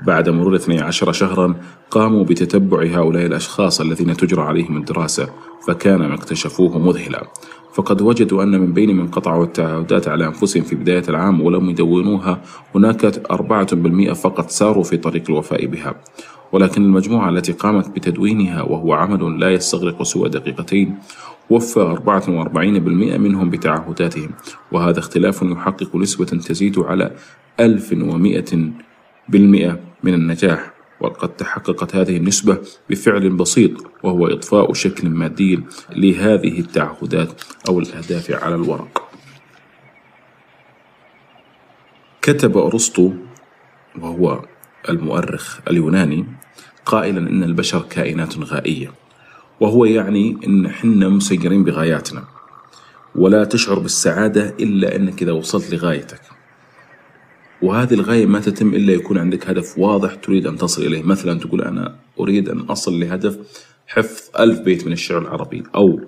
بعد 0.06 0.28
مرور 0.28 0.56
12 0.56 1.12
شهرا 1.12 1.54
قاموا 1.90 2.24
بتتبع 2.24 2.82
هؤلاء 2.82 3.26
الأشخاص 3.26 3.80
الذين 3.80 4.16
تجرى 4.16 4.42
عليهم 4.42 4.76
الدراسة 4.76 5.28
فكان 5.66 5.98
ما 5.98 6.14
اكتشفوه 6.14 6.78
مذهلا. 6.78 7.26
فقد 7.74 8.02
وجدوا 8.02 8.42
أن 8.42 8.60
من 8.60 8.72
بين 8.72 8.96
من 8.96 9.08
قطعوا 9.08 9.44
التعهدات 9.44 10.08
على 10.08 10.26
أنفسهم 10.26 10.62
في 10.62 10.76
بداية 10.76 11.02
العام 11.08 11.40
ولم 11.40 11.70
يدونوها 11.70 12.40
هناك 12.74 13.06
4% 13.30 14.12
فقط 14.12 14.50
ساروا 14.50 14.82
في 14.82 14.96
طريق 14.96 15.22
الوفاء 15.28 15.66
بها. 15.66 15.94
ولكن 16.52 16.82
المجموعة 16.82 17.28
التي 17.28 17.52
قامت 17.52 17.88
بتدوينها 17.88 18.62
وهو 18.62 18.94
عمل 18.94 19.40
لا 19.40 19.50
يستغرق 19.50 20.02
سوى 20.02 20.28
دقيقتين 20.28 20.98
وفى 21.50 21.96
44% 22.06 22.08
منهم 23.18 23.50
بتعهداتهم 23.50 24.30
وهذا 24.72 24.98
اختلاف 24.98 25.42
يحقق 25.42 25.96
نسبة 25.96 26.24
تزيد 26.24 26.78
على 26.78 27.10
1100 27.60 28.44
بالمئة 29.28 29.80
من 30.02 30.14
النجاح 30.14 30.72
وقد 31.00 31.28
تحققت 31.28 31.96
هذه 31.96 32.16
النسبة 32.16 32.58
بفعل 32.90 33.30
بسيط 33.30 33.70
وهو 34.02 34.26
إضفاء 34.26 34.72
شكل 34.72 35.08
مادي 35.08 35.60
لهذه 35.96 36.60
التعهدات 36.60 37.42
أو 37.68 37.78
الأهداف 37.78 38.30
على 38.30 38.54
الورق. 38.54 39.08
كتب 42.22 42.56
أرسطو 42.56 43.12
وهو 43.98 44.42
المؤرخ 44.88 45.58
اليوناني 45.70 46.26
قائلا 46.86 47.30
إن 47.30 47.42
البشر 47.42 47.84
كائنات 47.90 48.38
غائية 48.38 48.92
وهو 49.60 49.84
يعني 49.84 50.36
إن 50.46 50.68
حنا 50.68 51.08
مسيرين 51.08 51.64
بغاياتنا 51.64 52.24
ولا 53.14 53.44
تشعر 53.44 53.78
بالسعادة 53.78 54.54
إلا 54.60 54.96
إنك 54.96 55.22
إذا 55.22 55.32
وصلت 55.32 55.74
لغايتك. 55.74 56.20
وهذه 57.62 57.94
الغاية 57.94 58.26
ما 58.26 58.40
تتم 58.40 58.74
إلا 58.74 58.92
يكون 58.92 59.18
عندك 59.18 59.50
هدف 59.50 59.78
واضح 59.78 60.14
تريد 60.14 60.46
أن 60.46 60.56
تصل 60.56 60.82
إليه. 60.82 61.02
مثلا 61.02 61.38
تقول 61.38 61.62
أنا 61.62 61.96
أريد 62.20 62.48
أن 62.48 62.60
أصل 62.60 63.00
لهدف 63.00 63.38
حفظ 63.86 64.22
ألف 64.40 64.60
بيت 64.60 64.86
من 64.86 64.92
الشعر 64.92 65.18
العربي 65.18 65.62
أو 65.74 66.00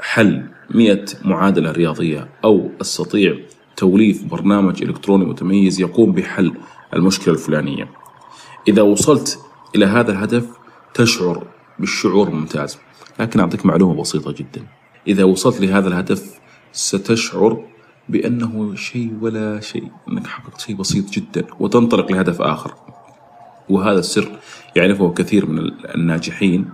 حل 0.00 0.42
مئة 0.70 1.04
معادلة 1.24 1.70
رياضية 1.72 2.28
أو 2.44 2.70
أستطيع 2.80 3.36
توليف 3.76 4.24
برنامج 4.24 4.82
إلكتروني 4.82 5.24
متميز 5.24 5.80
يقوم 5.80 6.12
بحل 6.12 6.52
المشكلة 6.94 7.34
الفلانية. 7.34 7.88
إذا 8.68 8.82
وصلت 8.82 9.38
إلى 9.74 9.86
هذا 9.86 10.12
الهدف 10.12 10.46
تشعر 10.94 11.46
بالشعور 11.78 12.30
ممتاز. 12.30 12.78
لكن 13.20 13.40
أعطيك 13.40 13.66
معلومة 13.66 14.00
بسيطة 14.00 14.32
جدا. 14.32 14.66
إذا 15.08 15.24
وصلت 15.24 15.60
لهذا 15.60 15.88
الهدف 15.88 16.40
ستشعر 16.72 17.64
بأنه 18.08 18.74
شيء 18.74 19.18
ولا 19.20 19.60
شيء 19.60 19.90
أنك 20.08 20.26
حققت 20.26 20.60
شيء 20.60 20.76
بسيط 20.76 21.10
جدا 21.10 21.46
وتنطلق 21.60 22.12
لهدف 22.12 22.40
آخر. 22.40 22.74
وهذا 23.68 23.98
السر 23.98 24.38
يعرفه 24.76 25.12
كثير 25.12 25.46
من 25.46 25.70
الناجحين 25.94 26.70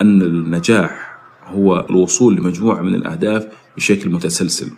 أن 0.00 0.22
النجاح 0.22 1.18
هو 1.44 1.86
الوصول 1.90 2.36
لمجموعة 2.36 2.82
من 2.82 2.94
الأهداف 2.94 3.46
بشكل 3.76 4.10
متسلسل. 4.10 4.70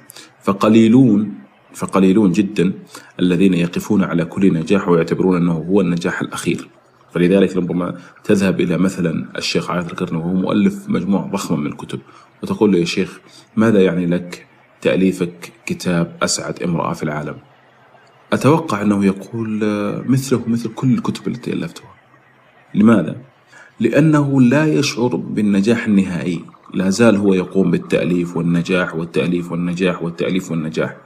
فقليلون 0.43 1.35
فقليلون 1.75 2.33
جدا 2.33 2.73
الذين 3.21 3.55
يقفون 3.55 4.05
على 4.05 4.25
كل 4.25 4.53
نجاح 4.53 4.89
ويعتبرون 4.89 5.37
أنه 5.37 5.53
هو 5.53 5.81
النجاح 5.81 6.21
الأخير. 6.21 6.69
فلذلك 7.13 7.57
ربما 7.57 7.99
تذهب 8.25 8.61
إلى 8.61 8.79
مثلا 8.79 9.29
الشيخ 9.39 9.71
عايض 9.71 9.87
القرني 9.91 10.19
وهو 10.19 10.33
مؤلف 10.33 10.89
مجموعة 10.89 11.31
ضخمة 11.31 11.57
من 11.57 11.67
الكتب 11.67 12.01
وتقول 12.43 12.73
له 12.73 12.79
يا 12.79 12.85
شيخ 12.85 13.21
ماذا 13.57 13.83
يعني 13.83 14.07
لك 14.07 14.47
تأليفك 14.81 15.53
كتاب 15.67 16.17
أسعد 16.23 16.63
امرأة 16.63 16.93
في 16.93 17.03
العالم؟ 17.03 17.37
أتوقع 18.33 18.83
أنه 18.83 19.05
يقول 19.05 19.61
مثله 20.07 20.43
مثل 20.47 20.75
كل 20.75 20.95
الكتب 20.95 21.29
التي 21.29 21.53
ألفتها. 21.53 21.95
لماذا؟ 22.75 23.17
لأنه 23.81 24.41
لا 24.41 24.67
يشعر 24.67 25.17
بالنجاح 25.17 25.87
النهائي. 25.87 26.45
لا 26.75 26.91
زال 26.91 27.17
هو 27.17 27.35
يقوم 27.35 27.71
بالتأليف 27.71 28.37
والنجاح 28.37 28.95
والتأليف 28.95 29.53
والنجاح 29.53 30.03
والتأليف 30.03 30.51
والنجاح. 30.51 30.97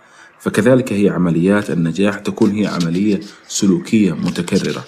فكذلك 0.45 0.93
هي 0.93 1.09
عمليات 1.09 1.71
النجاح 1.71 2.19
تكون 2.19 2.51
هي 2.51 2.67
عملية 2.67 3.21
سلوكية 3.49 4.13
متكررة. 4.13 4.85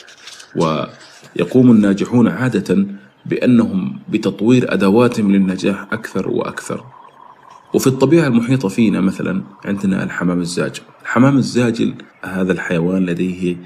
ويقوم 0.56 1.70
الناجحون 1.70 2.28
عادة 2.28 2.86
بأنهم 3.26 3.98
بتطوير 4.08 4.72
أدواتهم 4.72 5.32
للنجاح 5.32 5.82
أكثر 5.92 6.28
وأكثر. 6.28 6.84
وفي 7.74 7.86
الطبيعة 7.86 8.26
المحيطة 8.26 8.68
فينا 8.68 9.00
مثلا 9.00 9.42
عندنا 9.64 10.04
الحمام 10.04 10.40
الزاجل. 10.40 10.82
الحمام 11.02 11.36
الزاجل 11.36 11.94
هذا 12.22 12.52
الحيوان 12.52 13.06
لديه 13.06 13.56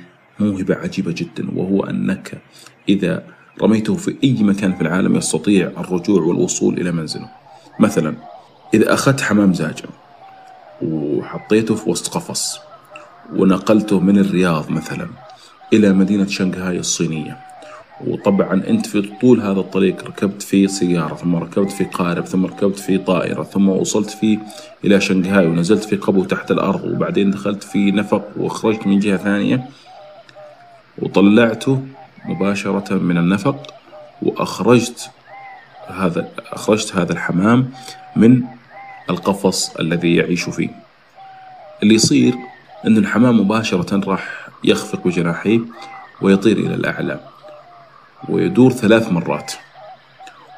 موهبة 0.40 0.74
عجيبة 0.74 1.14
جدا 1.16 1.50
وهو 1.58 1.84
أنك 1.84 2.42
إذا 2.88 3.24
رميته 3.62 3.94
في 3.94 4.16
أي 4.24 4.42
مكان 4.42 4.74
في 4.74 4.80
العالم 4.80 5.16
يستطيع 5.16 5.72
الرجوع 5.78 6.22
والوصول 6.22 6.80
إلى 6.80 6.92
منزله. 6.92 7.30
مثلا 7.80 8.14
إذا 8.74 8.94
أخذت 8.94 9.20
حمام 9.20 9.54
زاجل 9.54 9.88
وحطيته 10.82 11.74
في 11.74 11.90
وسط 11.90 12.14
قفص 12.14 12.58
ونقلته 13.36 14.00
من 14.00 14.18
الرياض 14.18 14.70
مثلا 14.70 15.08
إلى 15.72 15.92
مدينة 15.92 16.26
شنغهاي 16.26 16.78
الصينية. 16.78 17.38
وطبعا 18.06 18.62
أنت 18.68 18.86
في 18.86 19.02
طول 19.20 19.40
هذا 19.40 19.60
الطريق 19.60 20.04
ركبت 20.04 20.42
في 20.42 20.68
سيارة 20.68 21.14
ثم 21.14 21.36
ركبت 21.36 21.70
في 21.70 21.84
قارب 21.84 22.26
ثم 22.26 22.46
ركبت 22.46 22.78
في 22.78 22.98
طائرة 22.98 23.42
ثم 23.42 23.68
وصلت 23.68 24.10
فيه 24.10 24.38
إلى 24.84 25.00
شنغهاي 25.00 25.46
ونزلت 25.46 25.84
في 25.84 25.96
قبو 25.96 26.24
تحت 26.24 26.50
الأرض 26.50 26.84
وبعدين 26.84 27.30
دخلت 27.30 27.62
في 27.62 27.90
نفق 27.90 28.24
وخرجت 28.36 28.86
من 28.86 28.98
جهة 28.98 29.16
ثانية. 29.16 29.64
وطلعته 30.98 31.82
مباشرة 32.24 32.94
من 32.94 33.18
النفق 33.18 33.74
وأخرجت 34.22 35.10
هذا 35.88 36.28
أخرجت 36.52 36.96
هذا 36.96 37.12
الحمام 37.12 37.70
من 38.16 38.42
القفص 39.10 39.76
الذي 39.76 40.14
يعيش 40.16 40.42
فيه. 40.44 40.68
اللي 41.82 41.94
يصير 41.94 42.34
أن 42.86 42.96
الحمام 42.96 43.40
مباشرة 43.40 44.10
راح 44.10 44.48
يخفق 44.64 45.04
بجناحيه 45.04 45.60
ويطير 46.22 46.56
إلى 46.56 46.74
الأعلى 46.74 47.20
ويدور 48.28 48.72
ثلاث 48.72 49.12
مرات. 49.12 49.52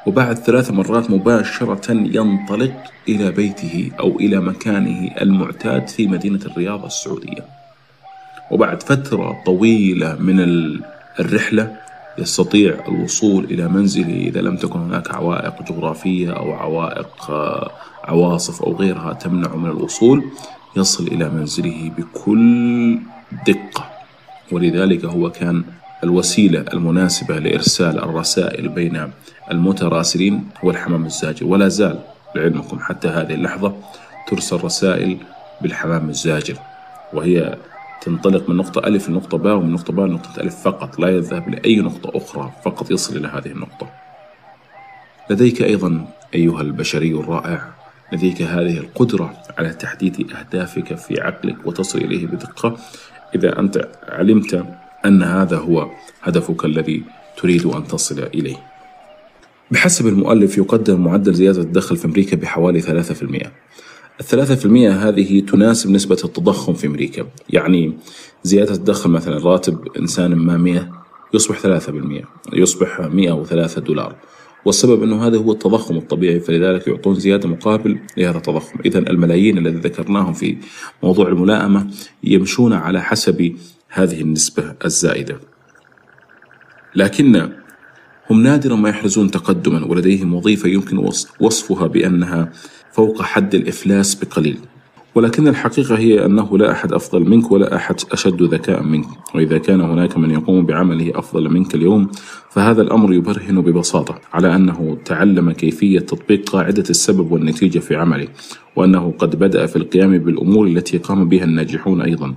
وبعد 0.05 0.37
ثلاث 0.37 0.71
مرات 0.71 1.11
مباشرة 1.11 1.91
ينطلق 1.91 2.73
إلى 3.09 3.31
بيته 3.31 3.91
أو 3.99 4.19
إلى 4.19 4.39
مكانه 4.39 5.15
المعتاد 5.21 5.87
في 5.87 6.07
مدينة 6.07 6.39
الرياض 6.45 6.85
السعودية. 6.85 7.45
وبعد 8.51 8.83
فترة 8.83 9.43
طويلة 9.45 10.15
من 10.19 10.39
الرحلة 11.19 11.82
يستطيع 12.17 12.77
الوصول 12.87 13.43
إلى 13.43 13.67
منزله 13.67 14.27
إذا 14.27 14.41
لم 14.41 14.57
تكن 14.57 14.79
هناك 14.79 15.15
عوائق 15.15 15.71
جغرافية 15.71 16.31
أو 16.31 16.53
عوائق 16.53 17.31
آه، 17.31 17.71
عواصف 18.03 18.61
أو 18.61 18.75
غيرها 18.75 19.13
تمنع 19.13 19.55
من 19.55 19.69
الوصول 19.69 20.23
يصل 20.77 21.07
إلى 21.07 21.29
منزله 21.29 21.91
بكل 21.97 22.99
دقة. 23.47 23.89
ولذلك 24.51 25.05
هو 25.05 25.31
كان 25.31 25.63
الوسيلة 26.03 26.65
المناسبة 26.73 27.39
لإرسال 27.39 27.99
الرسائل 27.99 28.69
بين 28.69 29.11
المتراسلين 29.51 30.49
هو 30.63 30.69
الحمام 30.69 31.05
الزاجر. 31.05 31.45
ولا 31.45 31.67
زال 31.67 31.99
لعلمكم 32.35 32.79
حتى 32.79 33.07
هذه 33.07 33.33
اللحظة 33.33 33.73
ترسل 34.27 34.63
رسائل 34.63 35.17
بالحمام 35.61 36.09
الزاجر 36.09 36.55
وهي 37.13 37.57
تنطلق 38.03 38.49
من 38.49 38.55
نقطة 38.55 38.87
ألف 38.87 39.09
لنقطة 39.09 39.37
باء 39.37 39.55
ومن 39.55 39.71
نقطة 39.71 39.93
باء 39.93 40.05
لنقطة 40.05 40.41
ألف 40.41 40.55
فقط 40.55 40.99
لا 40.99 41.09
يذهب 41.09 41.49
لأي 41.49 41.79
نقطة 41.79 42.17
أخرى 42.17 42.51
فقط 42.65 42.91
يصل 42.91 43.17
إلى 43.17 43.27
هذه 43.27 43.47
النقطة. 43.47 43.89
لديك 45.29 45.61
أيضا 45.61 46.07
أيها 46.35 46.61
البشري 46.61 47.11
الرائع 47.11 47.73
لديك 48.13 48.41
هذه 48.41 48.77
القدرة 48.77 49.33
على 49.57 49.73
تحديد 49.73 50.31
أهدافك 50.31 50.95
في 50.95 51.21
عقلك 51.21 51.65
وتصل 51.65 51.99
إليه 51.99 52.27
بدقة. 52.27 52.77
إذا 53.35 53.59
أنت 53.59 53.87
علمت 54.09 54.65
أن 55.05 55.23
هذا 55.23 55.57
هو 55.57 55.89
هدفك 56.21 56.65
الذي 56.65 57.03
تريد 57.37 57.65
أن 57.65 57.87
تصل 57.87 58.19
إليه. 58.19 58.57
بحسب 59.71 60.07
المؤلف 60.07 60.57
يقدر 60.57 60.97
معدل 60.97 61.33
زيادة 61.33 61.61
الدخل 61.61 61.97
في 61.97 62.05
أمريكا 62.05 62.37
بحوالي 62.37 62.81
3% 62.81 63.47
الثلاثة 64.19 64.55
في 64.55 64.65
المئة 64.65 65.09
هذه 65.09 65.39
تناسب 65.39 65.89
نسبة 65.89 66.17
التضخم 66.23 66.73
في 66.73 66.87
أمريكا. 66.87 67.25
يعني 67.49 67.97
زيادة 68.43 68.73
الدخل 68.73 69.09
مثلا 69.09 69.45
راتب 69.45 69.87
إنسان 69.99 70.35
ما 70.35 70.57
100 70.57 70.91
يصبح 71.33 71.59
ثلاثة 71.59 71.91
بالمئة 71.91 72.23
يصبح 72.53 72.99
103 73.01 73.81
دولار. 73.81 74.15
والسبب 74.65 75.03
أنه 75.03 75.27
هذا 75.27 75.37
هو 75.37 75.51
التضخم 75.51 75.97
الطبيعي 75.97 76.39
فلذلك 76.39 76.87
يعطون 76.87 77.15
زيادة 77.15 77.49
مقابل 77.49 77.99
لهذا 78.17 78.37
التضخم. 78.37 78.79
إذا 78.85 78.99
الملايين 78.99 79.57
الذي 79.57 79.77
ذكرناهم 79.77 80.33
في 80.33 80.57
موضوع 81.03 81.27
الملائمة 81.27 81.87
يمشون 82.23 82.73
على 82.73 83.01
حسب 83.01 83.55
هذه 83.89 84.21
النسبة 84.21 84.75
الزائدة. 84.85 85.39
لكن 86.95 87.49
هم 88.29 88.43
نادرا 88.43 88.75
ما 88.75 88.89
يحرزون 88.89 89.31
تقدما 89.31 89.85
ولديهم 89.85 90.33
وظيفة 90.33 90.69
يمكن 90.69 91.09
وصفها 91.39 91.87
بأنها 91.87 92.51
فوق 92.93 93.21
حد 93.21 93.55
الإفلاس 93.55 94.15
بقليل. 94.15 94.57
ولكن 95.15 95.47
الحقيقة 95.47 95.97
هي 95.97 96.25
أنه 96.25 96.57
لا 96.57 96.71
أحد 96.71 96.93
أفضل 96.93 97.29
منك 97.29 97.51
ولا 97.51 97.75
أحد 97.75 97.95
أشد 98.11 98.43
ذكاء 98.43 98.83
منك. 98.83 99.05
وإذا 99.35 99.57
كان 99.57 99.81
هناك 99.81 100.17
من 100.17 100.31
يقوم 100.31 100.65
بعمله 100.65 101.11
أفضل 101.15 101.49
منك 101.49 101.75
اليوم 101.75 102.11
فهذا 102.49 102.81
الأمر 102.81 103.13
يبرهن 103.13 103.61
ببساطة 103.61 104.19
على 104.33 104.55
أنه 104.55 104.97
تعلم 105.05 105.51
كيفية 105.51 105.99
تطبيق 105.99 106.49
قاعدة 106.49 106.83
السبب 106.89 107.31
والنتيجة 107.31 107.79
في 107.79 107.95
عمله 107.95 108.27
وأنه 108.75 109.13
قد 109.19 109.35
بدأ 109.35 109.65
في 109.65 109.75
القيام 109.75 110.17
بالأمور 110.17 110.67
التي 110.67 110.97
قام 110.97 111.29
بها 111.29 111.43
الناجحون 111.43 112.01
أيضا. 112.01 112.33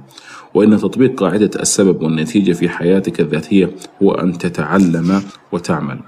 وأن 0.55 0.77
تطبيق 0.77 1.21
قاعدة 1.21 1.51
السبب 1.61 2.03
والنتيجة 2.03 2.53
في 2.53 2.69
حياتك 2.69 3.21
الذاتية 3.21 3.71
هو 4.03 4.13
أن 4.13 4.39
تتعلم 4.39 5.23
وتعمل. 5.53 5.99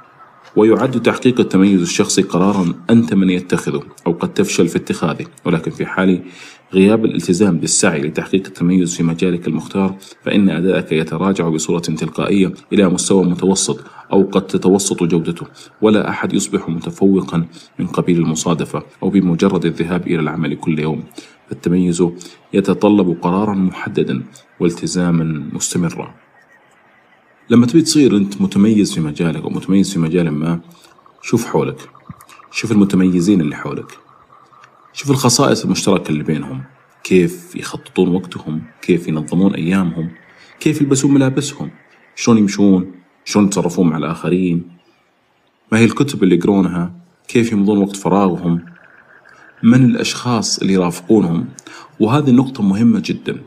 ويعد 0.56 1.02
تحقيق 1.02 1.40
التميز 1.40 1.82
الشخصي 1.82 2.22
قرارا 2.22 2.74
أنت 2.90 3.14
من 3.14 3.30
يتخذه 3.30 3.82
أو 4.06 4.12
قد 4.12 4.34
تفشل 4.34 4.68
في 4.68 4.76
اتخاذه. 4.76 5.26
ولكن 5.44 5.70
في 5.70 5.86
حال 5.86 6.22
غياب 6.74 7.04
الالتزام 7.04 7.58
بالسعي 7.58 8.00
لتحقيق 8.00 8.46
التميز 8.46 8.96
في 8.96 9.02
مجالك 9.02 9.48
المختار 9.48 9.96
فإن 10.24 10.50
أدائك 10.50 10.92
يتراجع 10.92 11.48
بصورة 11.48 11.80
تلقائية 11.80 12.52
إلى 12.72 12.88
مستوى 12.88 13.24
متوسط 13.24 13.80
أو 14.12 14.22
قد 14.22 14.46
تتوسط 14.46 15.02
جودته. 15.02 15.46
ولا 15.82 16.10
أحد 16.10 16.32
يصبح 16.32 16.68
متفوقا 16.68 17.46
من 17.78 17.86
قبيل 17.86 18.18
المصادفة 18.18 18.82
أو 19.02 19.10
بمجرد 19.10 19.64
الذهاب 19.64 20.06
إلى 20.06 20.20
العمل 20.20 20.54
كل 20.54 20.78
يوم. 20.78 21.04
التميز 21.52 22.04
يتطلب 22.52 23.18
قرارا 23.22 23.54
محددا 23.54 24.22
والتزاما 24.60 25.50
مستمرا. 25.52 26.27
لما 27.50 27.66
تبي 27.66 27.82
تصير 27.82 28.16
أنت 28.16 28.40
متميز 28.40 28.94
في 28.94 29.00
مجالك 29.00 29.42
أو 29.42 29.50
متميز 29.50 29.92
في 29.92 29.98
مجال 29.98 30.30
ما 30.30 30.60
شوف 31.22 31.46
حولك. 31.46 31.90
شوف 32.50 32.72
المتميزين 32.72 33.40
اللي 33.40 33.56
حولك. 33.56 33.98
شوف 34.92 35.10
الخصائص 35.10 35.64
المشتركة 35.64 36.08
اللي 36.08 36.22
بينهم. 36.22 36.64
كيف 37.04 37.56
يخططون 37.56 38.08
وقتهم؟ 38.14 38.62
كيف 38.82 39.08
ينظمون 39.08 39.54
أيامهم؟ 39.54 40.10
كيف 40.60 40.80
يلبسون 40.80 41.14
ملابسهم؟ 41.14 41.70
شلون 42.16 42.38
يمشون؟ 42.38 42.92
شلون 43.24 43.46
يتصرفون 43.46 43.88
مع 43.88 43.96
الآخرين؟ 43.96 44.68
ما 45.72 45.78
هي 45.78 45.84
الكتب 45.84 46.22
اللي 46.22 46.34
يقرونها؟ 46.34 46.92
كيف 47.28 47.52
يمضون 47.52 47.78
وقت 47.78 47.96
فراغهم؟ 47.96 48.64
من 49.62 49.84
الأشخاص 49.84 50.58
اللي 50.58 50.72
يرافقونهم؟ 50.72 51.48
وهذه 52.00 52.30
النقطة 52.30 52.62
مهمة 52.62 53.02
جدا. 53.04 53.42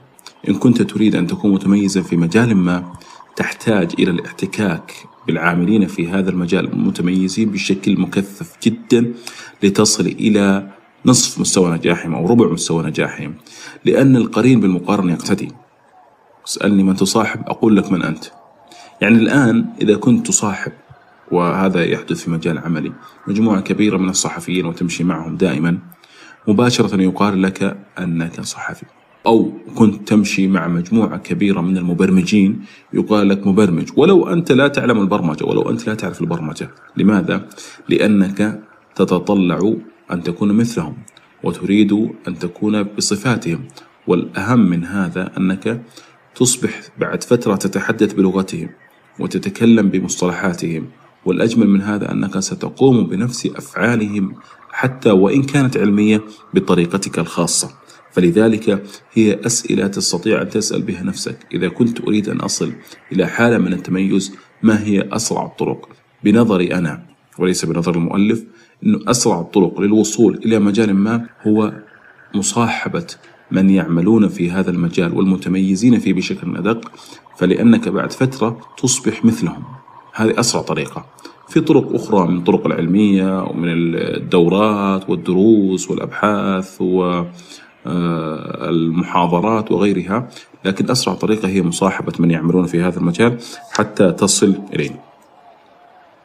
إن 0.50 0.56
كنت 0.56 0.82
تريد 0.82 1.16
أن 1.16 1.28
تكون 1.28 1.52
متميزا 1.52 2.02
في 2.02 2.18
مجال 2.18 2.56
ما 2.56 2.94
تحتاج 3.36 3.92
إلى 4.00 4.12
الاحتكاك 4.12 4.94
بالعاملين 5.28 5.88
في 5.88 6.08
هذا 6.08 6.30
المجال 6.30 6.74
المتميزين 6.74 7.52
بشكل 7.52 8.00
مكثف 8.00 8.56
جدا 8.64 9.14
لتصل 9.64 10.06
إلى 10.06 10.72
نصف 11.06 11.40
مستوى 11.40 11.72
نجاحهم 11.72 12.16
أو 12.16 12.28
ربع 12.28 12.48
مستوى 12.48 12.84
نجاحهم. 12.84 13.36
لأن 13.86 14.16
القرين 14.16 14.60
بالمقارنة 14.60 15.14
يقتدي. 15.14 15.52
اسألني 16.48 16.84
من 16.84 16.96
تصاحب 16.96 17.42
أقول 17.48 17.78
لك 17.78 17.92
من 17.92 18.04
أنت. 18.04 18.26
يعني 19.02 19.16
الآن 19.16 19.66
إذا 19.82 19.96
كنت 19.96 20.28
تصاحب 20.28 20.72
وهذا 21.32 21.84
يحدث 21.84 22.24
في 22.24 22.32
مجال 22.32 22.58
عملي 22.58 22.92
مجموعة 23.28 23.62
كبيرة 23.62 23.98
من 23.98 24.10
الصحفيين 24.10 24.66
وتمشي 24.66 25.04
معهم 25.04 25.38
دائما 25.38 25.80
مباشرة 26.48 27.02
يقال 27.02 27.42
لك 27.42 27.78
أنك 28.00 28.42
صحفي. 28.42 28.86
أو 29.26 29.52
كنت 29.76 30.08
تمشي 30.08 30.48
مع 30.48 30.68
مجموعة 30.68 31.18
كبيرة 31.18 31.62
من 31.62 31.78
المبرمجين 31.78 32.62
يقال 32.94 33.30
لك 33.30 33.48
مبرمج. 33.48 33.90
ولو 33.98 34.28
أنت 34.28 34.52
لا 34.52 34.68
تعلم 34.68 35.02
البرمجة 35.02 35.46
ولو 35.46 35.70
أنت 35.70 35.88
لا 35.88 35.94
تعرف 35.96 36.22
البرمجة. 36.22 36.70
لماذا؟ 36.98 37.48
لأنك 37.90 38.62
تتطلع 38.96 39.74
أن 40.12 40.24
تكون 40.24 40.54
مثلهم 40.54 40.98
وتريد 41.44 41.92
أن 42.28 42.40
تكون 42.40 42.84
بصفاتهم. 42.84 43.68
والأهم 44.08 44.60
من 44.60 44.86
هذا 44.86 45.32
أنك 45.38 45.82
تصبح 46.36 46.82
بعد 47.00 47.24
فترة 47.24 47.56
تتحدث 47.56 48.14
بلغتهم 48.14 48.70
وتتكلم 49.20 49.90
بمصطلحاتهم. 49.90 50.88
والأجمل 51.26 51.68
من 51.68 51.82
هذا 51.82 52.12
أنك 52.12 52.40
ستقوم 52.40 53.04
بنفس 53.04 53.46
أفعالهم 53.46 54.36
حتى 54.72 55.12
وإن 55.12 55.44
كانت 55.44 55.78
علمية 55.78 56.22
بطريقتك 56.54 57.20
الخاصة. 57.20 57.81
فلذلك 58.12 58.84
هي 59.14 59.40
أسئلة 59.46 59.88
تستطيع 59.88 60.42
أن 60.42 60.50
تسأل 60.50 60.82
بها 60.82 61.04
نفسك. 61.04 61.38
إذا 61.54 61.68
كنت 61.68 62.02
أريد 62.02 62.30
أن 62.30 62.40
أصل 62.40 62.72
إلى 63.12 63.28
حالة 63.28 63.58
من 63.58 63.74
التميز 63.74 64.36
ما 64.64 64.84
هي 64.84 65.10
أسرع 65.12 65.46
الطرق؟ 65.46 65.90
بنظري 66.24 66.74
أنا 66.74 67.04
وليس 67.40 67.66
بنظر 67.66 67.96
المؤلف 67.96 68.44
أنه 68.84 69.00
أسرع 69.08 69.40
الطرق 69.40 69.80
للوصول 69.80 70.40
إلى 70.46 70.60
مجال 70.60 70.94
ما 70.94 71.26
هو 71.48 71.74
مصاحبة 72.36 73.08
من 73.52 73.70
يعملون 73.70 74.28
في 74.28 74.52
هذا 74.52 74.72
المجال 74.72 75.14
والمتميزين 75.14 76.00
فيه 76.00 76.14
بشكل 76.14 76.58
أدق 76.58 76.92
فلأنك 77.38 77.90
بعد 77.90 78.12
فترة 78.12 78.62
تصبح 78.78 79.26
مثلهم. 79.26 79.64
هذه 80.14 80.40
أسرع 80.40 80.62
طريقة. 80.62 81.06
في 81.50 81.62
طرق 81.62 81.96
أخرى 81.96 82.28
من 82.28 82.38
الطرق 82.38 82.66
العلمية 82.66 83.44
ومن 83.44 83.70
الدورات 83.96 85.10
والدروس 85.10 85.92
والأبحاث 85.92 86.82
والمحاضرات 87.86 89.72
وغيرها 89.72 90.30
لكن 90.66 90.90
أسرع 90.90 91.14
طريقة 91.14 91.48
هي 91.48 91.62
مصاحبة 91.62 92.14
من 92.20 92.32
يعملون 92.32 92.66
في 92.66 92.82
هذا 92.82 93.00
المجال 93.00 93.38
حتى 93.72 94.12
تصل 94.12 94.56
إليه 94.74 95.12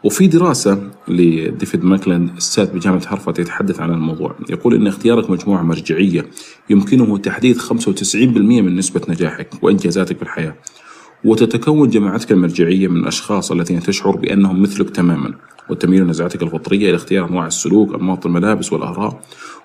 وفي 0.05 0.27
دراسة 0.27 0.90
لديفيد 1.09 1.85
ماكلاند 1.85 2.31
أستاذ 2.38 2.73
بجامعة 2.75 3.03
هارفارد 3.07 3.38
يتحدث 3.38 3.81
عن 3.81 3.90
الموضوع. 3.90 4.35
يقول 4.51 4.75
أن 4.75 4.87
اختيارك 4.87 5.31
مجموعة 5.31 5.62
مرجعية 5.62 6.27
يمكنه 6.71 7.19
تحديد 7.19 7.59
95% 7.59 7.75
من 8.27 8.77
نسبة 8.77 9.01
نجاحك 9.09 9.49
وإنجازاتك 9.62 10.16
في 10.16 10.23
الحياة 10.23 10.55
وتتكون 11.25 11.88
جماعتك 11.88 12.33
المرجعية 12.33 12.88
من 12.88 12.97
الأشخاص 12.97 13.53
الذين 13.53 13.81
تشعر 13.81 14.16
بأنهم 14.16 14.62
مثلك 14.62 14.90
تماما. 14.90 15.35
وتميل 15.71 16.07
نزعتك 16.07 16.43
الفطرية 16.43 16.89
إلى 16.89 16.97
اختيار 16.97 17.29
أنواع 17.29 17.47
السلوك 17.47 17.95
أنماط 17.95 18.27
الملابس 18.27 18.73
والآراء 18.73 19.21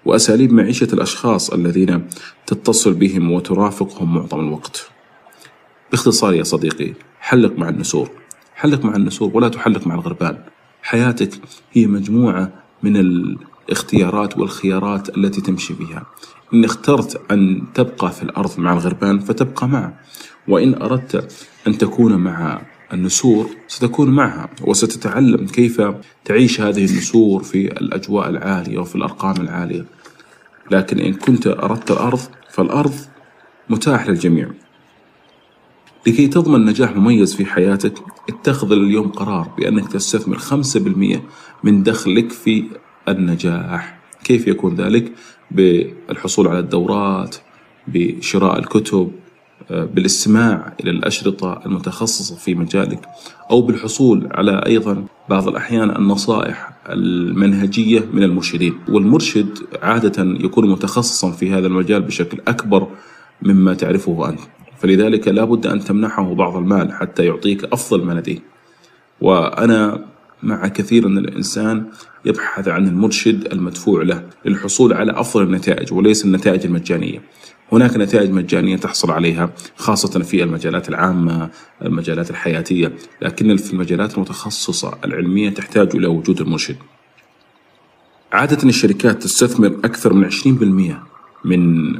وأساليب 0.05 0.53
معيشة 0.53 0.87
الأشخاص 0.93 1.49
الذين 1.49 2.07
تتصل 2.45 2.93
بهم 2.93 3.31
وترافقهم 3.31 4.13
معظم 4.13 4.39
الوقت. 4.39 4.89
باختصار 5.91 6.33
يا 6.33 6.43
صديقي 6.43 6.93
حلق 7.19 7.57
مع 7.57 7.69
النسور. 7.69 8.09
حلق 8.55 8.85
مع 8.85 8.95
النسور 8.95 9.31
ولا 9.33 9.49
تحلق 9.49 9.87
مع 9.87 9.95
الغربان. 9.95 10.37
حياتك 10.81 11.29
هي 11.71 11.87
مجموعة 11.87 12.51
من 12.83 12.97
الاختيارات 12.97 14.37
والخيارات 14.37 15.17
التي 15.17 15.41
تمشي 15.41 15.73
بها. 15.73 16.05
إن 16.53 16.63
اخترت 16.63 17.31
أن 17.31 17.63
تبقى 17.73 18.11
في 18.11 18.23
الأرض 18.23 18.59
مع 18.59 18.73
الغربان 18.73 19.19
فتبقى 19.19 19.67
معه 19.67 19.99
وإن 20.47 20.81
أردت 20.81 21.47
أن 21.67 21.77
تكون 21.77 22.15
مع 22.15 22.61
النسور 22.93 23.49
ستكون 23.67 24.09
معها 24.09 24.49
وستتعلم 24.61 25.45
كيف 25.47 25.81
تعيش 26.25 26.61
هذه 26.61 26.85
النسور 26.85 27.43
في 27.43 27.67
الأجواء 27.67 28.29
العالية 28.29 28.79
وفي 28.79 28.95
الأرقام 28.95 29.41
العالية. 29.41 29.85
لكن 30.71 30.99
إن 30.99 31.13
كنت 31.13 31.47
أردت 31.47 31.91
الأرض 31.91 32.19
فالأرض 32.49 32.93
متاح 33.69 34.07
للجميع. 34.07 34.51
لكي 36.07 36.27
تضمن 36.27 36.65
نجاح 36.65 36.95
مميز 36.95 37.35
في 37.35 37.45
حياتك 37.45 37.93
اتخذ 38.29 38.71
اليوم 38.71 39.07
قرار 39.07 39.51
بأنك 39.57 39.91
تستثمر 39.91 40.37
5% 40.37 41.21
من 41.63 41.83
دخلك 41.83 42.31
في 42.31 42.63
النجاح. 43.07 43.99
كيف 44.23 44.47
يكون 44.47 44.75
ذلك؟ 44.75 45.11
بالحصول 45.51 46.47
على 46.47 46.59
الدورات 46.59 47.35
بشراء 47.87 48.59
الكتب 48.59 49.11
بالاستماع 49.69 50.73
إلى 50.79 50.91
الأشرطة 50.91 51.61
المتخصصة 51.65 52.35
في 52.35 52.55
مجالك 52.55 53.05
أو 53.51 53.61
بالحصول 53.61 54.27
على 54.31 54.63
أيضا 54.65 55.05
بعض 55.29 55.47
الأحيان 55.47 55.95
النصائح 55.95 56.73
المنهجية 56.89 58.03
من 58.13 58.23
المرشدين. 58.23 58.73
والمرشد 58.89 59.57
عادة 59.81 60.23
يكون 60.23 60.69
متخصصا 60.69 61.31
في 61.31 61.51
هذا 61.51 61.67
المجال 61.67 62.01
بشكل 62.01 62.37
أكبر 62.47 62.87
مما 63.41 63.73
تعرفه 63.73 64.29
أنت. 64.29 64.39
فلذلك 64.79 65.27
لا 65.27 65.43
بد 65.43 65.67
أن 65.67 65.79
تمنحه 65.79 66.33
بعض 66.33 66.57
المال 66.57 66.93
حتى 66.93 67.25
يعطيك 67.25 67.63
أفضل 67.63 68.03
ما 68.03 68.13
لديه. 68.13 68.39
وأنا 69.21 70.05
مع 70.43 70.67
كثير 70.67 71.07
من 71.07 71.17
الإنسان 71.17 71.85
يبحث 72.25 72.67
عن 72.67 72.87
المرشد 72.87 73.47
المدفوع 73.51 74.03
له 74.03 74.23
للحصول 74.45 74.93
على 74.93 75.11
أفضل 75.11 75.43
النتائج 75.43 75.93
وليس 75.93 76.25
النتائج 76.25 76.65
المجانية. 76.65 77.21
هناك 77.71 77.97
نتائج 77.97 78.31
مجانية 78.31 78.77
تحصل 78.77 79.11
عليها 79.11 79.53
خاصة 79.75 80.19
في 80.19 80.43
المجالات 80.43 80.89
العامة 80.89 81.49
المجالات 81.81 82.29
الحياتية 82.29 82.93
لكن 83.21 83.57
في 83.57 83.73
المجالات 83.73 84.15
المتخصصة 84.15 84.97
العلمية 85.05 85.49
تحتاج 85.49 85.95
إلى 85.95 86.07
وجود 86.07 86.41
المرشد. 86.41 86.75
عادة 88.31 88.69
الشركات 88.69 89.23
تستثمر 89.23 89.67
أكثر 89.67 90.13
من 90.13 90.31
20% 90.31 91.45
من 91.45 91.93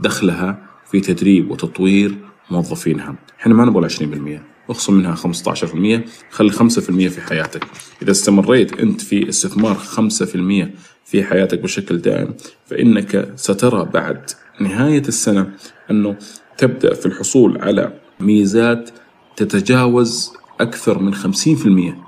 دخلها 0.00 0.58
في 0.90 1.00
تدريب 1.00 1.50
وتطوير 1.50 2.18
موظفينها. 2.50 3.14
إحنا 3.40 3.54
ما 3.54 3.64
نبغى 3.64 3.88
20% 3.88 4.70
اخصم 4.70 4.94
منها 4.94 5.14
15% 5.14 6.00
خلي 6.30 6.52
5% 6.52 7.08
في 7.08 7.20
حياتك. 7.20 7.64
إذا 8.02 8.10
استمريت 8.10 8.80
أنت 8.80 9.00
في 9.00 9.28
استثمار 9.28 9.74
5% 9.74 10.68
في 11.04 11.24
حياتك 11.24 11.60
بشكل 11.60 11.98
دائم 11.98 12.34
فإنك 12.66 13.32
سترى 13.36 13.84
بعد 13.84 14.30
نهاية 14.60 15.02
السنة 15.08 15.50
أنه 15.90 16.16
تبدأ 16.58 16.94
في 16.94 17.06
الحصول 17.06 17.58
على 17.58 17.92
ميزات 18.20 18.90
تتجاوز 19.36 20.32
أكثر 20.60 20.98
من 20.98 21.14
50% 21.14 22.04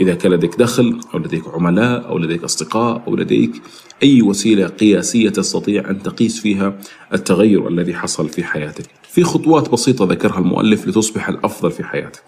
إذا 0.00 0.14
كان 0.14 0.32
لديك 0.32 0.56
دخل 0.56 1.00
أو 1.14 1.18
لديك 1.18 1.48
عملاء 1.48 2.08
أو 2.08 2.18
لديك 2.18 2.44
أصدقاء 2.44 3.02
أو 3.06 3.16
لديك 3.16 3.62
أي 4.02 4.22
وسيلة 4.22 4.66
قياسية 4.66 5.30
تستطيع 5.30 5.90
أن 5.90 6.02
تقيس 6.02 6.40
فيها 6.40 6.78
التغير 7.12 7.68
الذي 7.68 7.94
حصل 7.94 8.28
في 8.28 8.44
حياتك. 8.44 8.84
في 9.02 9.24
خطوات 9.24 9.68
بسيطة 9.68 10.04
ذكرها 10.04 10.38
المؤلف 10.38 10.88
لتصبح 10.88 11.28
الأفضل 11.28 11.70
في 11.70 11.84
حياتك. 11.84 12.22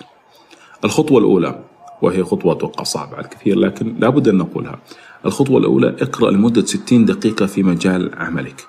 الخطوة 0.85 1.18
الأولى 1.18 1.64
وهي 2.04 2.22
خطوة 2.22 2.52
أتوقع 2.52 2.84
صعبة 2.84 3.16
على 3.16 3.24
الكثير 3.24 3.58
لكن 3.58 3.96
لابد 3.98 4.28
أن 4.28 4.36
نقولها. 4.36 4.80
الخطوة 5.26 5.58
الأولى 5.58 5.96
اقرأ 6.00 6.30
لمدة 6.30 6.64
60 6.64 7.04
دقيقة 7.04 7.46
في 7.46 7.62
مجال 7.62 8.10
عملك 8.14 8.66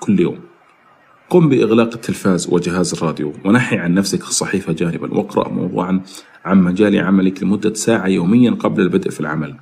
كل 0.00 0.20
يوم. 0.20 0.38
قم 1.30 1.48
بإغلاق 1.48 1.94
التلفاز 1.94 2.48
وجهاز 2.52 2.92
الراديو 2.92 3.32
ونحي 3.44 3.78
عن 3.78 3.94
نفسك 3.94 4.22
الصحيفة 4.22 4.72
جانبا 4.72 5.14
واقرأ 5.14 5.48
موضوعا 5.48 6.00
عن 6.44 6.62
مجال 6.62 6.98
عملك 6.98 7.42
لمدة 7.42 7.74
ساعة 7.74 8.06
يوميا 8.06 8.50
قبل 8.50 8.82
البدء 8.82 9.10
في 9.10 9.20
العمل 9.20 9.54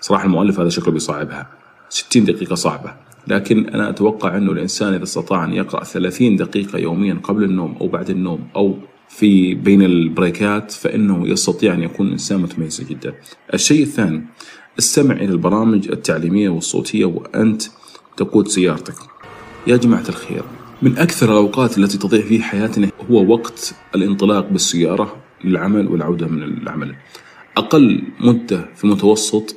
صراحة 0.00 0.24
المؤلف 0.24 0.60
هذا 0.60 0.68
شكله 0.68 0.92
بيصعبها 0.92 1.46
60 1.88 2.24
دقيقة 2.24 2.54
صعبة 2.54 2.92
لكن 3.26 3.68
أنا 3.68 3.90
أتوقع 3.90 4.36
أنه 4.36 4.52
الإنسان 4.52 4.94
إذا 4.94 5.02
استطاع 5.02 5.44
أن 5.44 5.52
يقرأ 5.52 5.84
30 5.84 6.36
دقيقة 6.36 6.78
يوميا 6.78 7.20
قبل 7.22 7.44
النوم 7.44 7.76
أو 7.80 7.88
بعد 7.88 8.10
النوم 8.10 8.48
أو 8.56 8.78
في 9.08 9.54
بين 9.54 9.82
البريكات 9.82 10.72
فإنه 10.72 11.28
يستطيع 11.28 11.74
أن 11.74 11.82
يكون 11.82 12.10
إنسان 12.10 12.40
متميز 12.40 12.80
جدا. 12.80 13.14
الشيء 13.54 13.82
الثاني 13.82 14.24
استمع 14.78 15.14
إلى 15.14 15.32
البرامج 15.32 15.88
التعليمية 15.88 16.48
والصوتية 16.48 17.04
وأنت 17.04 17.62
تقود 18.16 18.48
سيارتك. 18.48 18.94
يا 19.66 19.76
جماعة 19.76 20.04
الخير 20.08 20.42
من 20.82 20.98
أكثر 20.98 21.32
الأوقات 21.32 21.78
التي 21.78 21.98
تضيع 21.98 22.20
في 22.20 22.42
حياتنا 22.42 22.90
هو 23.10 23.32
وقت 23.32 23.74
الانطلاق 23.94 24.48
بالسيارة 24.48 25.16
للعمل 25.44 25.88
والعودة 25.88 26.26
من 26.26 26.42
العمل. 26.42 26.94
أقل 27.56 28.02
مدة 28.20 28.68
في 28.76 28.84
المتوسط 28.84 29.56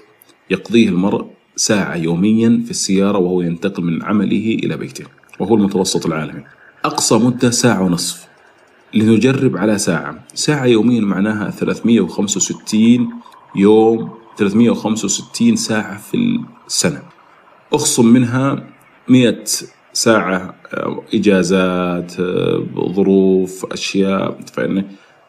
يقضيه 0.50 0.90
المرء 0.90 1.26
ساعة 1.56 1.96
يوميا 1.96 2.62
في 2.66 2.72
السيارة 2.72 3.18
وهو 3.18 3.42
ينتقل 3.42 3.84
من 3.84 4.04
عمله 4.04 4.58
إلى 4.64 4.78
بيته 4.78 5.06
وهو 5.40 5.56
المتوسط 5.56 6.06
العالمي. 6.06 6.44
أقصى 6.86 7.16
مدة 7.16 7.50
ساعة 7.50 7.84
ونصف. 7.84 8.29
لنجرب 8.94 9.58
على 9.58 9.78
ساعة. 9.78 10.20
ساعة 10.34 10.66
يوميا 10.66 11.02
معناها 11.02 11.50
365 11.50 13.10
يوم 13.56 14.10
365 14.38 15.56
ساعة 15.56 15.98
في 15.98 16.40
السنة. 16.68 17.02
أخصم 17.74 18.06
منها 18.06 18.68
100 19.08 19.44
ساعة 19.94 20.56
آه، 20.74 21.04
إجازات 21.14 22.20
آه، 22.20 22.66
ظروف 22.96 23.66
أشياء 23.72 24.40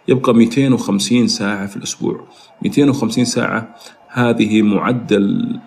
يبقى 0.08 0.34
250 0.34 1.28
ساعة 1.28 1.66
في 1.66 1.76
الأسبوع. 1.76 2.28
250 2.62 3.24
ساعة 3.24 3.74
هذه 4.08 4.62
معدل 4.62 5.58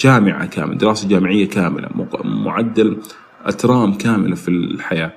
جامعة 0.00 0.46
كاملة 0.46 0.78
دراسة 0.78 1.08
جامعية 1.08 1.48
كاملة 1.48 1.88
معدل 2.24 2.98
أترام 3.44 3.94
كاملة 3.94 4.34
في 4.34 4.48
الحياة. 4.48 5.12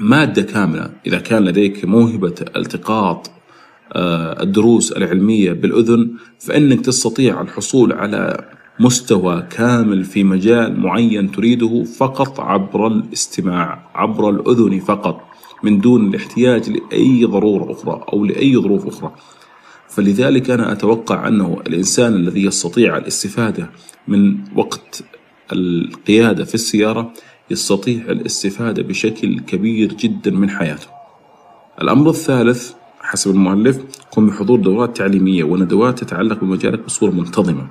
مادة 0.00 0.42
كاملة 0.42 0.90
إذا 1.06 1.18
كان 1.18 1.44
لديك 1.44 1.84
موهبة 1.84 2.34
التقاط 2.56 3.30
آه، 3.92 4.42
الدروس 4.42 4.92
العلمية 4.92 5.52
بالأذن 5.52 6.10
فإنك 6.38 6.80
تستطيع 6.80 7.40
الحصول 7.40 7.92
على 7.92 8.44
مستوى 8.80 9.46
كامل 9.50 10.04
في 10.04 10.24
مجال 10.24 10.80
معين 10.80 11.32
تريده 11.32 11.84
فقط 11.84 12.40
عبر 12.40 12.86
الاستماع 12.86 13.90
عبر 13.94 14.30
الأذن 14.30 14.80
فقط 14.80 15.20
من 15.62 15.80
دون 15.80 16.08
الاحتياج 16.08 16.70
لأي 16.70 17.24
ضرورة 17.24 17.72
أخرى 17.72 18.04
أو 18.12 18.24
لأي 18.24 18.56
ظروف 18.56 18.86
أخرى. 18.86 19.14
فلذلك 19.88 20.50
أنا 20.50 20.72
أتوقع 20.72 21.28
أنه 21.28 21.62
الإنسان 21.66 22.14
الذي 22.14 22.44
يستطيع 22.44 22.96
الاستفادة 22.96 23.70
من 24.08 24.38
وقت 24.56 25.04
القيادة 25.52 26.44
في 26.44 26.54
السيارة 26.54 27.12
يستطيع 27.50 28.02
الاستفادة 28.08 28.82
بشكل 28.82 29.40
كبير 29.40 29.92
جدا 29.92 30.30
من 30.30 30.50
حياته. 30.50 30.86
الأمر 31.82 32.10
الثالث 32.10 32.72
حسب 33.00 33.30
المؤلف 33.30 33.78
قم 34.10 34.26
بحضور 34.26 34.58
دورات 34.58 34.96
تعليمية 34.96 35.44
وندوات 35.44 35.98
تتعلق 35.98 36.40
بمجالك 36.40 36.84
بصورة 36.84 37.10
منتظمة. 37.10 37.66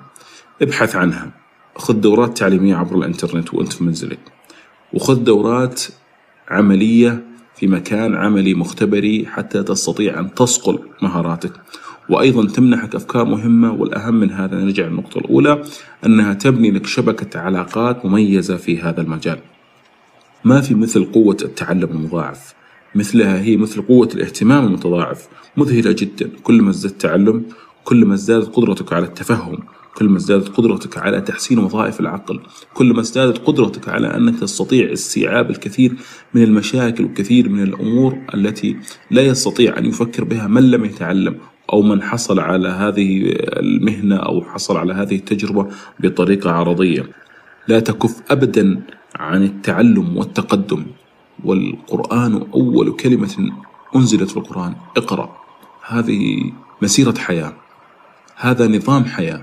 ابحث 0.61 0.95
عنها. 0.95 1.31
خذ 1.75 1.93
دورات 1.93 2.37
تعليمية 2.37 2.75
عبر 2.75 2.97
الإنترنت 2.97 3.53
وأنت 3.53 3.73
في 3.73 3.83
منزلك. 3.83 4.19
وخذ 4.93 5.23
دورات 5.23 5.83
عملية 6.49 7.23
في 7.55 7.67
مكان 7.67 8.15
عملي 8.15 8.53
مختبري 8.53 9.25
حتى 9.25 9.63
تستطيع 9.63 10.19
أن 10.19 10.33
تصقل 10.33 10.79
مهاراتك. 11.01 11.51
وأيضا 12.09 12.47
تمنحك 12.47 12.95
أفكار 12.95 13.25
مهمة 13.25 13.73
والأهم 13.73 14.15
من 14.15 14.31
هذا 14.31 14.55
نرجع 14.55 14.85
للنقطة 14.85 15.17
الأولى 15.17 15.63
أنها 16.05 16.33
تبني 16.33 16.71
لك 16.71 16.85
شبكة 16.85 17.39
علاقات 17.39 18.05
مميزة 18.05 18.57
في 18.57 18.81
هذا 18.81 19.01
المجال. 19.01 19.39
ما 20.45 20.61
في 20.61 20.75
مثل 20.75 21.05
قوة 21.05 21.37
التعلم 21.41 21.89
المضاعف. 21.91 22.53
مثلها 22.95 23.41
هي 23.41 23.57
مثل 23.57 23.81
قوة 23.81 24.09
الاهتمام 24.15 24.65
المتضاعف. 24.65 25.27
مذهلة 25.57 25.91
جدا. 25.91 26.29
كل 26.43 26.61
ما 26.61 26.69
ازددت 26.69 27.01
تعلم 27.01 27.45
كل 27.83 28.05
ما 28.05 28.13
ازدادت 28.13 28.55
قدرتك 28.55 28.93
على 28.93 29.05
التفهم 29.05 29.59
كل 29.95 30.09
ما 30.09 30.17
ازدادت 30.17 30.47
قدرتك 30.47 30.97
على 30.97 31.21
تحسين 31.21 31.59
وظائف 31.59 31.99
العقل 31.99 32.39
كل 32.73 32.93
ما 32.93 32.99
ازدادت 32.99 33.37
قدرتك 33.37 33.89
على 33.89 34.07
أنك 34.07 34.39
تستطيع 34.39 34.93
استيعاب 34.93 35.49
الكثير 35.49 35.93
من 36.33 36.43
المشاكل 36.43 37.03
والكثير 37.03 37.49
من 37.49 37.63
الأمور 37.63 38.17
التي 38.33 38.77
لا 39.11 39.21
يستطيع 39.21 39.77
أن 39.77 39.85
يفكر 39.85 40.23
بها 40.23 40.47
من 40.47 40.71
لم 40.71 40.85
يتعلم 40.85 41.37
أو 41.73 41.81
من 41.81 42.01
حصل 42.01 42.39
على 42.39 42.69
هذه 42.69 43.33
المهنة 43.37 44.15
أو 44.15 44.41
حصل 44.41 44.77
على 44.77 44.93
هذه 44.93 45.15
التجربة 45.15 45.67
بطريقة 45.99 46.51
عرضية. 46.51 47.03
لا 47.67 47.79
تكف 47.79 48.21
أبدا 48.31 48.81
عن 49.19 49.43
التعلم 49.43 50.17
والتقدم. 50.17 50.85
والقرآن 51.43 52.47
أول 52.53 52.91
كلمة 52.91 53.51
أنزلت 53.95 54.29
في 54.29 54.37
القرآن. 54.37 54.75
اقرأ. 54.97 55.37
هذه 55.87 56.51
مسيرة 56.81 57.17
حياة. 57.17 57.53
هذا 58.35 58.67
نظام 58.67 59.05
حياة. 59.05 59.41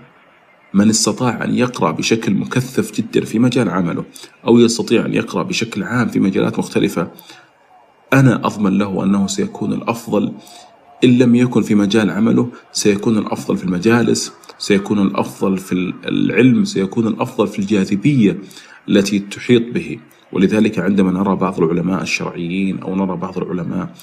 من 0.74 0.88
استطاع 0.88 1.44
أن 1.44 1.54
يقرأ 1.54 1.90
بشكل 1.90 2.34
مكثف 2.34 2.92
جدا 2.92 3.24
في 3.24 3.38
مجال 3.38 3.68
عمله 3.70 4.04
أو 4.46 4.58
يستطيع 4.58 5.04
أن 5.04 5.14
يقرأ 5.14 5.42
بشكل 5.42 5.82
عام 5.82 6.08
في 6.08 6.20
مجالات 6.20 6.58
مختلفة 6.58 7.10
أنا 8.12 8.46
أضمن 8.46 8.78
له 8.78 9.04
أنه 9.04 9.26
سيكون 9.26 9.72
الأفضل. 9.72 10.32
إن 11.04 11.18
لم 11.18 11.34
يكن 11.34 11.62
في 11.62 11.74
مجال 11.74 12.10
عمله 12.10 12.48
سيكون 12.72 13.18
الأفضل 13.18 13.56
في 13.56 13.64
المجالس 13.64 14.32
سيكون 14.58 14.98
الأفضل 14.98 15.58
في 15.58 15.72
العلم 16.04 16.64
سيكون 16.64 17.06
الأفضل 17.06 17.48
في 17.48 17.58
الجاذبية. 17.58 18.38
التي 18.88 19.18
تحيط 19.18 19.62
به. 19.74 19.98
ولذلك 20.32 20.78
عندما 20.78 21.10
نرى 21.10 21.36
بعض 21.36 21.62
العلماء 21.62 22.02
الشرعيين 22.02 22.78
أو 22.78 22.96
نرى 22.96 23.16
بعض 23.16 23.38
العلماء 23.38 23.94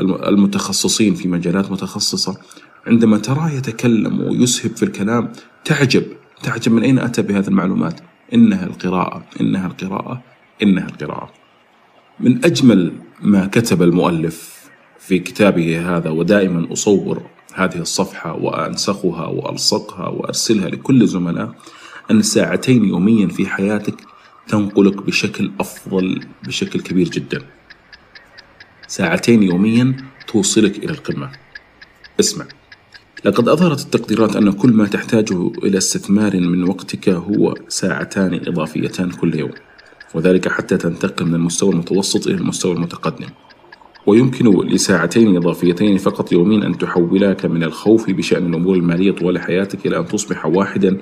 المتخصصين 0.00 1.14
في 1.14 1.28
مجالات 1.28 1.70
متخصصة 1.70 2.36
عندما 2.86 3.18
تراه 3.18 3.50
يتكلم 3.50 4.20
ويسهب 4.20 4.76
في 4.76 4.82
الكلام 4.82 5.32
تعجب. 5.64 6.04
تعجب 6.42 6.72
من 6.72 6.82
أين 6.82 6.98
أتى 6.98 7.22
بهذه 7.22 7.48
المعلومات؟ 7.48 8.00
إنها 8.34 8.66
القراءة. 8.66 9.24
إنها 9.40 9.66
القراءة. 9.66 10.22
إنها 10.62 10.86
القراءة. 10.86 11.32
من 12.20 12.44
أجمل 12.44 12.92
ما 13.22 13.46
كتب 13.46 13.82
المؤلف 13.82 14.62
في 14.98 15.18
كتابه 15.18 15.96
هذا 15.96 16.10
ودائما 16.10 16.72
أصور 16.72 17.22
هذه 17.54 17.78
الصفحة 17.78 18.34
وأنسخها 18.34 19.26
وألصقها 19.26 20.08
وأرسلها 20.08 20.68
لكل 20.68 21.02
الزملاء 21.02 21.54
أن 22.10 22.22
ساعتين 22.22 22.84
يوميا 22.84 23.28
في 23.28 23.46
حياتك 23.46 23.94
تنقلك 24.48 25.02
بشكل 25.02 25.50
أفضل 25.60 26.20
بشكل 26.46 26.80
كبير 26.80 27.08
جدا. 27.08 27.42
ساعتين 28.86 29.42
يوميا 29.42 29.96
توصلك 30.26 30.78
إلى 30.78 30.90
القمة. 30.90 31.30
اسمع. 32.20 32.46
لقد 33.24 33.48
أظهرت 33.48 33.80
التقديرات 33.80 34.36
أن 34.36 34.52
كل 34.52 34.72
ما 34.72 34.86
تحتاجه 34.86 35.52
إلى 35.64 35.78
استثمار 35.78 36.40
من 36.40 36.68
وقتك 36.68 37.08
هو 37.08 37.54
ساعتان 37.68 38.34
إضافيتان 38.34 39.10
كل 39.10 39.34
يوم 39.34 39.50
وذلك 40.14 40.48
حتى 40.48 40.76
تنتقل 40.76 41.26
من 41.26 41.34
المستوى 41.34 41.72
المتوسط 41.72 42.26
إلى 42.26 42.36
المستوى 42.36 42.72
المتقدم. 42.72 43.28
ويمكن 44.06 44.66
لساعتين 44.66 45.36
إضافيتين 45.36 45.98
فقط 45.98 46.32
يوميا 46.32 46.66
أن 46.66 46.78
تحولك 46.78 47.44
من 47.46 47.62
الخوف 47.62 48.10
بشأن 48.10 48.46
الأمور 48.46 48.74
المالية 48.74 49.12
طوال 49.12 49.38
حياتك 49.38 49.86
إلى 49.86 49.98
أن 49.98 50.06
تصبح 50.06 50.46
واحدا 50.46 50.98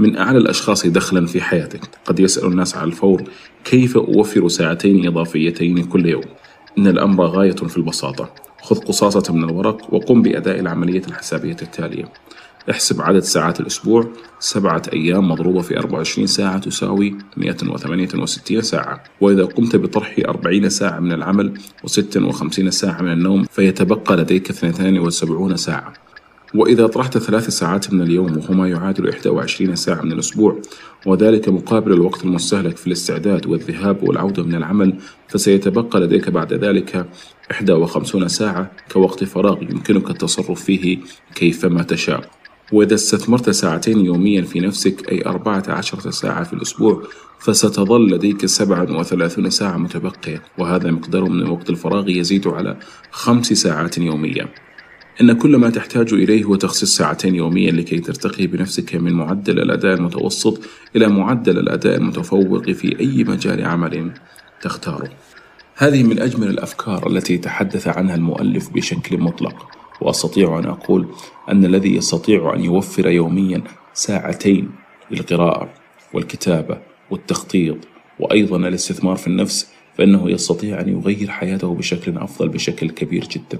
من 0.00 0.16
أعلى 0.16 0.38
الأشخاص 0.38 0.86
دخلا 0.86 1.26
في 1.26 1.40
حياتك. 1.40 1.80
قد 2.04 2.20
يسأل 2.20 2.46
الناس 2.46 2.76
على 2.76 2.86
الفور 2.86 3.22
كيف 3.64 3.96
أوفر 3.96 4.48
ساعتين 4.48 5.06
إضافيتين 5.06 5.84
كل 5.84 6.06
يوم؟ 6.06 6.24
إن 6.78 6.86
الأمر 6.86 7.24
غاية 7.26 7.52
في 7.52 7.76
البساطة. 7.76 8.30
خذ 8.62 8.76
قصاصة 8.78 9.34
من 9.34 9.44
الورق 9.44 9.94
وقم 9.94 10.22
بأداء 10.22 10.60
العملية 10.60 11.02
الحسابية 11.08 11.56
التالية. 11.62 12.04
احسب 12.70 13.02
عدد 13.02 13.18
ساعات 13.18 13.60
الأسبوع. 13.60 14.08
سبعة 14.38 14.82
أيام 14.92 15.28
مضروبة 15.28 15.60
في 15.60 15.78
24 15.78 16.26
ساعة 16.26 16.58
تساوي 16.58 17.14
168 17.36 18.62
ساعة. 18.62 19.02
وإذا 19.20 19.44
قمت 19.44 19.76
بطرح 19.76 20.16
40 20.28 20.68
ساعة 20.68 21.00
من 21.00 21.12
العمل 21.12 21.58
و56 21.86 22.68
ساعة 22.68 23.02
من 23.02 23.12
النوم 23.12 23.44
فيتبقى 23.44 24.16
لديك 24.16 24.50
72 24.50 25.56
ساعة. 25.56 26.09
وإذا 26.54 26.86
طرحت 26.86 27.18
ثلاث 27.18 27.48
ساعات 27.48 27.92
من 27.92 28.02
اليوم 28.02 28.36
وهو 28.36 28.54
ما 28.54 28.68
يعادل 28.68 29.06
21 29.06 29.76
ساعة 29.76 30.02
من 30.02 30.12
الأسبوع 30.12 30.58
وذلك 31.06 31.48
مقابل 31.48 31.92
الوقت 31.92 32.24
المستهلك 32.24 32.76
في 32.76 32.86
الاستعداد 32.86 33.46
والذهاب 33.46 34.02
والعودة 34.02 34.42
من 34.42 34.54
العمل 34.54 34.94
فسيتبقى 35.28 36.00
لديك 36.00 36.30
بعد 36.30 36.52
ذلك 36.52 37.06
51 37.70 38.28
ساعة 38.28 38.70
كوقت 38.92 39.24
فراغ 39.24 39.62
يمكنك 39.62 40.10
التصرف 40.10 40.64
فيه 40.64 40.98
كيفما 41.34 41.82
تشاء. 41.82 42.30
وإذا 42.72 42.94
استثمرت 42.94 43.50
ساعتين 43.50 44.04
يوميا 44.04 44.42
في 44.42 44.60
نفسك 44.60 45.12
أي 45.12 45.22
14 45.26 46.10
ساعة 46.10 46.44
في 46.44 46.52
الأسبوع 46.52 47.02
فستظل 47.38 48.10
لديك 48.14 48.46
37 48.46 49.50
ساعة 49.50 49.76
متبقية 49.76 50.42
وهذا 50.58 50.90
مقدار 50.90 51.24
من 51.24 51.48
وقت 51.48 51.70
الفراغ 51.70 52.08
يزيد 52.08 52.46
على 52.48 52.76
خمس 53.10 53.52
ساعات 53.52 53.98
يوميا. 53.98 54.48
إن 55.20 55.32
كل 55.32 55.56
ما 55.56 55.70
تحتاج 55.70 56.12
إليه 56.12 56.44
هو 56.44 56.54
تخصيص 56.54 56.96
ساعتين 56.96 57.34
يوميا 57.34 57.72
لكي 57.72 57.98
ترتقي 57.98 58.46
بنفسك 58.46 58.94
من 58.94 59.12
معدل 59.12 59.58
الأداء 59.58 59.94
المتوسط 59.94 60.60
إلى 60.96 61.08
معدل 61.08 61.58
الأداء 61.58 61.96
المتفوق 61.96 62.70
في 62.70 63.00
أي 63.00 63.24
مجال 63.24 63.64
عمل 63.64 64.12
تختاره. 64.62 65.10
هذه 65.76 66.02
من 66.02 66.18
أجمل 66.18 66.48
الأفكار 66.48 67.10
التي 67.10 67.38
تحدث 67.38 67.88
عنها 67.88 68.14
المؤلف 68.14 68.70
بشكل 68.70 69.18
مطلق 69.18 69.66
وأستطيع 70.00 70.58
أن 70.58 70.64
أقول 70.64 71.06
أن 71.48 71.64
الذي 71.64 71.96
يستطيع 71.96 72.54
أن 72.54 72.64
يوفر 72.64 73.08
يوميا 73.08 73.62
ساعتين 73.94 74.70
للقراءة 75.10 75.68
والكتابة 76.14 76.78
والتخطيط 77.10 77.76
وأيضا 78.18 78.56
الاستثمار 78.56 79.16
في 79.16 79.26
النفس 79.26 79.68
فإنه 79.98 80.30
يستطيع 80.30 80.80
أن 80.80 80.88
يغير 80.88 81.30
حياته 81.30 81.74
بشكل 81.74 82.18
أفضل 82.18 82.48
بشكل 82.48 82.90
كبير 82.90 83.24
جدا 83.24 83.58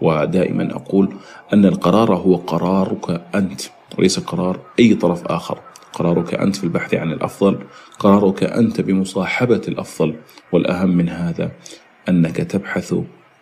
ودائما 0.00 0.76
أقول 0.76 1.14
أن 1.52 1.64
القرار 1.64 2.14
هو 2.14 2.36
قرارك 2.36 3.22
أنت 3.34 3.60
وليس 3.98 4.18
قرار 4.18 4.60
أي 4.78 4.94
طرف 4.94 5.26
آخر. 5.26 5.58
قرارك 5.92 6.34
أنت 6.34 6.56
في 6.56 6.64
البحث 6.64 6.94
عن 6.94 7.12
الأفضل 7.12 7.58
قرارك 7.98 8.42
أنت 8.44 8.80
بمصاحبة 8.80 9.62
الأفضل. 9.68 10.14
والأهم 10.52 10.90
من 10.90 11.08
هذا 11.08 11.52
أنك 12.08 12.36
تبحث 12.36 12.94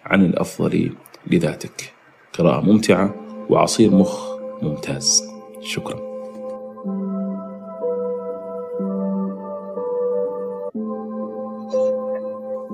عن 0.04 0.24
الأفضل 0.24 0.92
لذاتك. 1.26 1.92
قراءة 2.38 2.60
ممتعة 2.60 3.14
وعصير 3.50 3.90
مخ 3.90 4.28
ممتاز. 4.62 5.22
شكرا. 5.62 6.07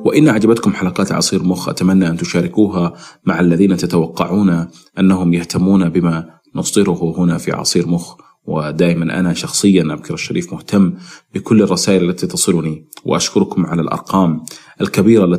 وإن 0.05 0.29
أعجبتكم 0.29 0.73
حلقات 0.73 1.12
عصير 1.12 1.43
مخ 1.43 1.69
أتمنى 1.69 2.09
أن 2.09 2.17
تشاركوها 2.17 2.95
مع 3.25 3.40
الذين 3.40 3.77
تتوقعون 3.77 4.67
أنهم 4.99 5.35
يهتمون 5.35 5.88
بما 5.88 6.31
نصدره 6.55 7.14
هنا 7.19 7.38
في 7.38 7.53
عصير 7.53 7.88
مخ. 7.88 8.17
ودائما 8.47 9.21
أنا 9.21 9.35
شخصيا 9.35 9.83
أبكر 9.93 10.14
الشريف 10.14 10.53
مهتم 10.53 10.95
بكل 11.35 11.62
الرسائل 11.62 12.11
التي 12.11 12.27
تصلني 12.27 12.85
وأشكركم 13.05 13.67
على 13.67 13.83
الأرقام 13.83 14.45
الكبيرة 14.81 15.25
التي 15.25 15.33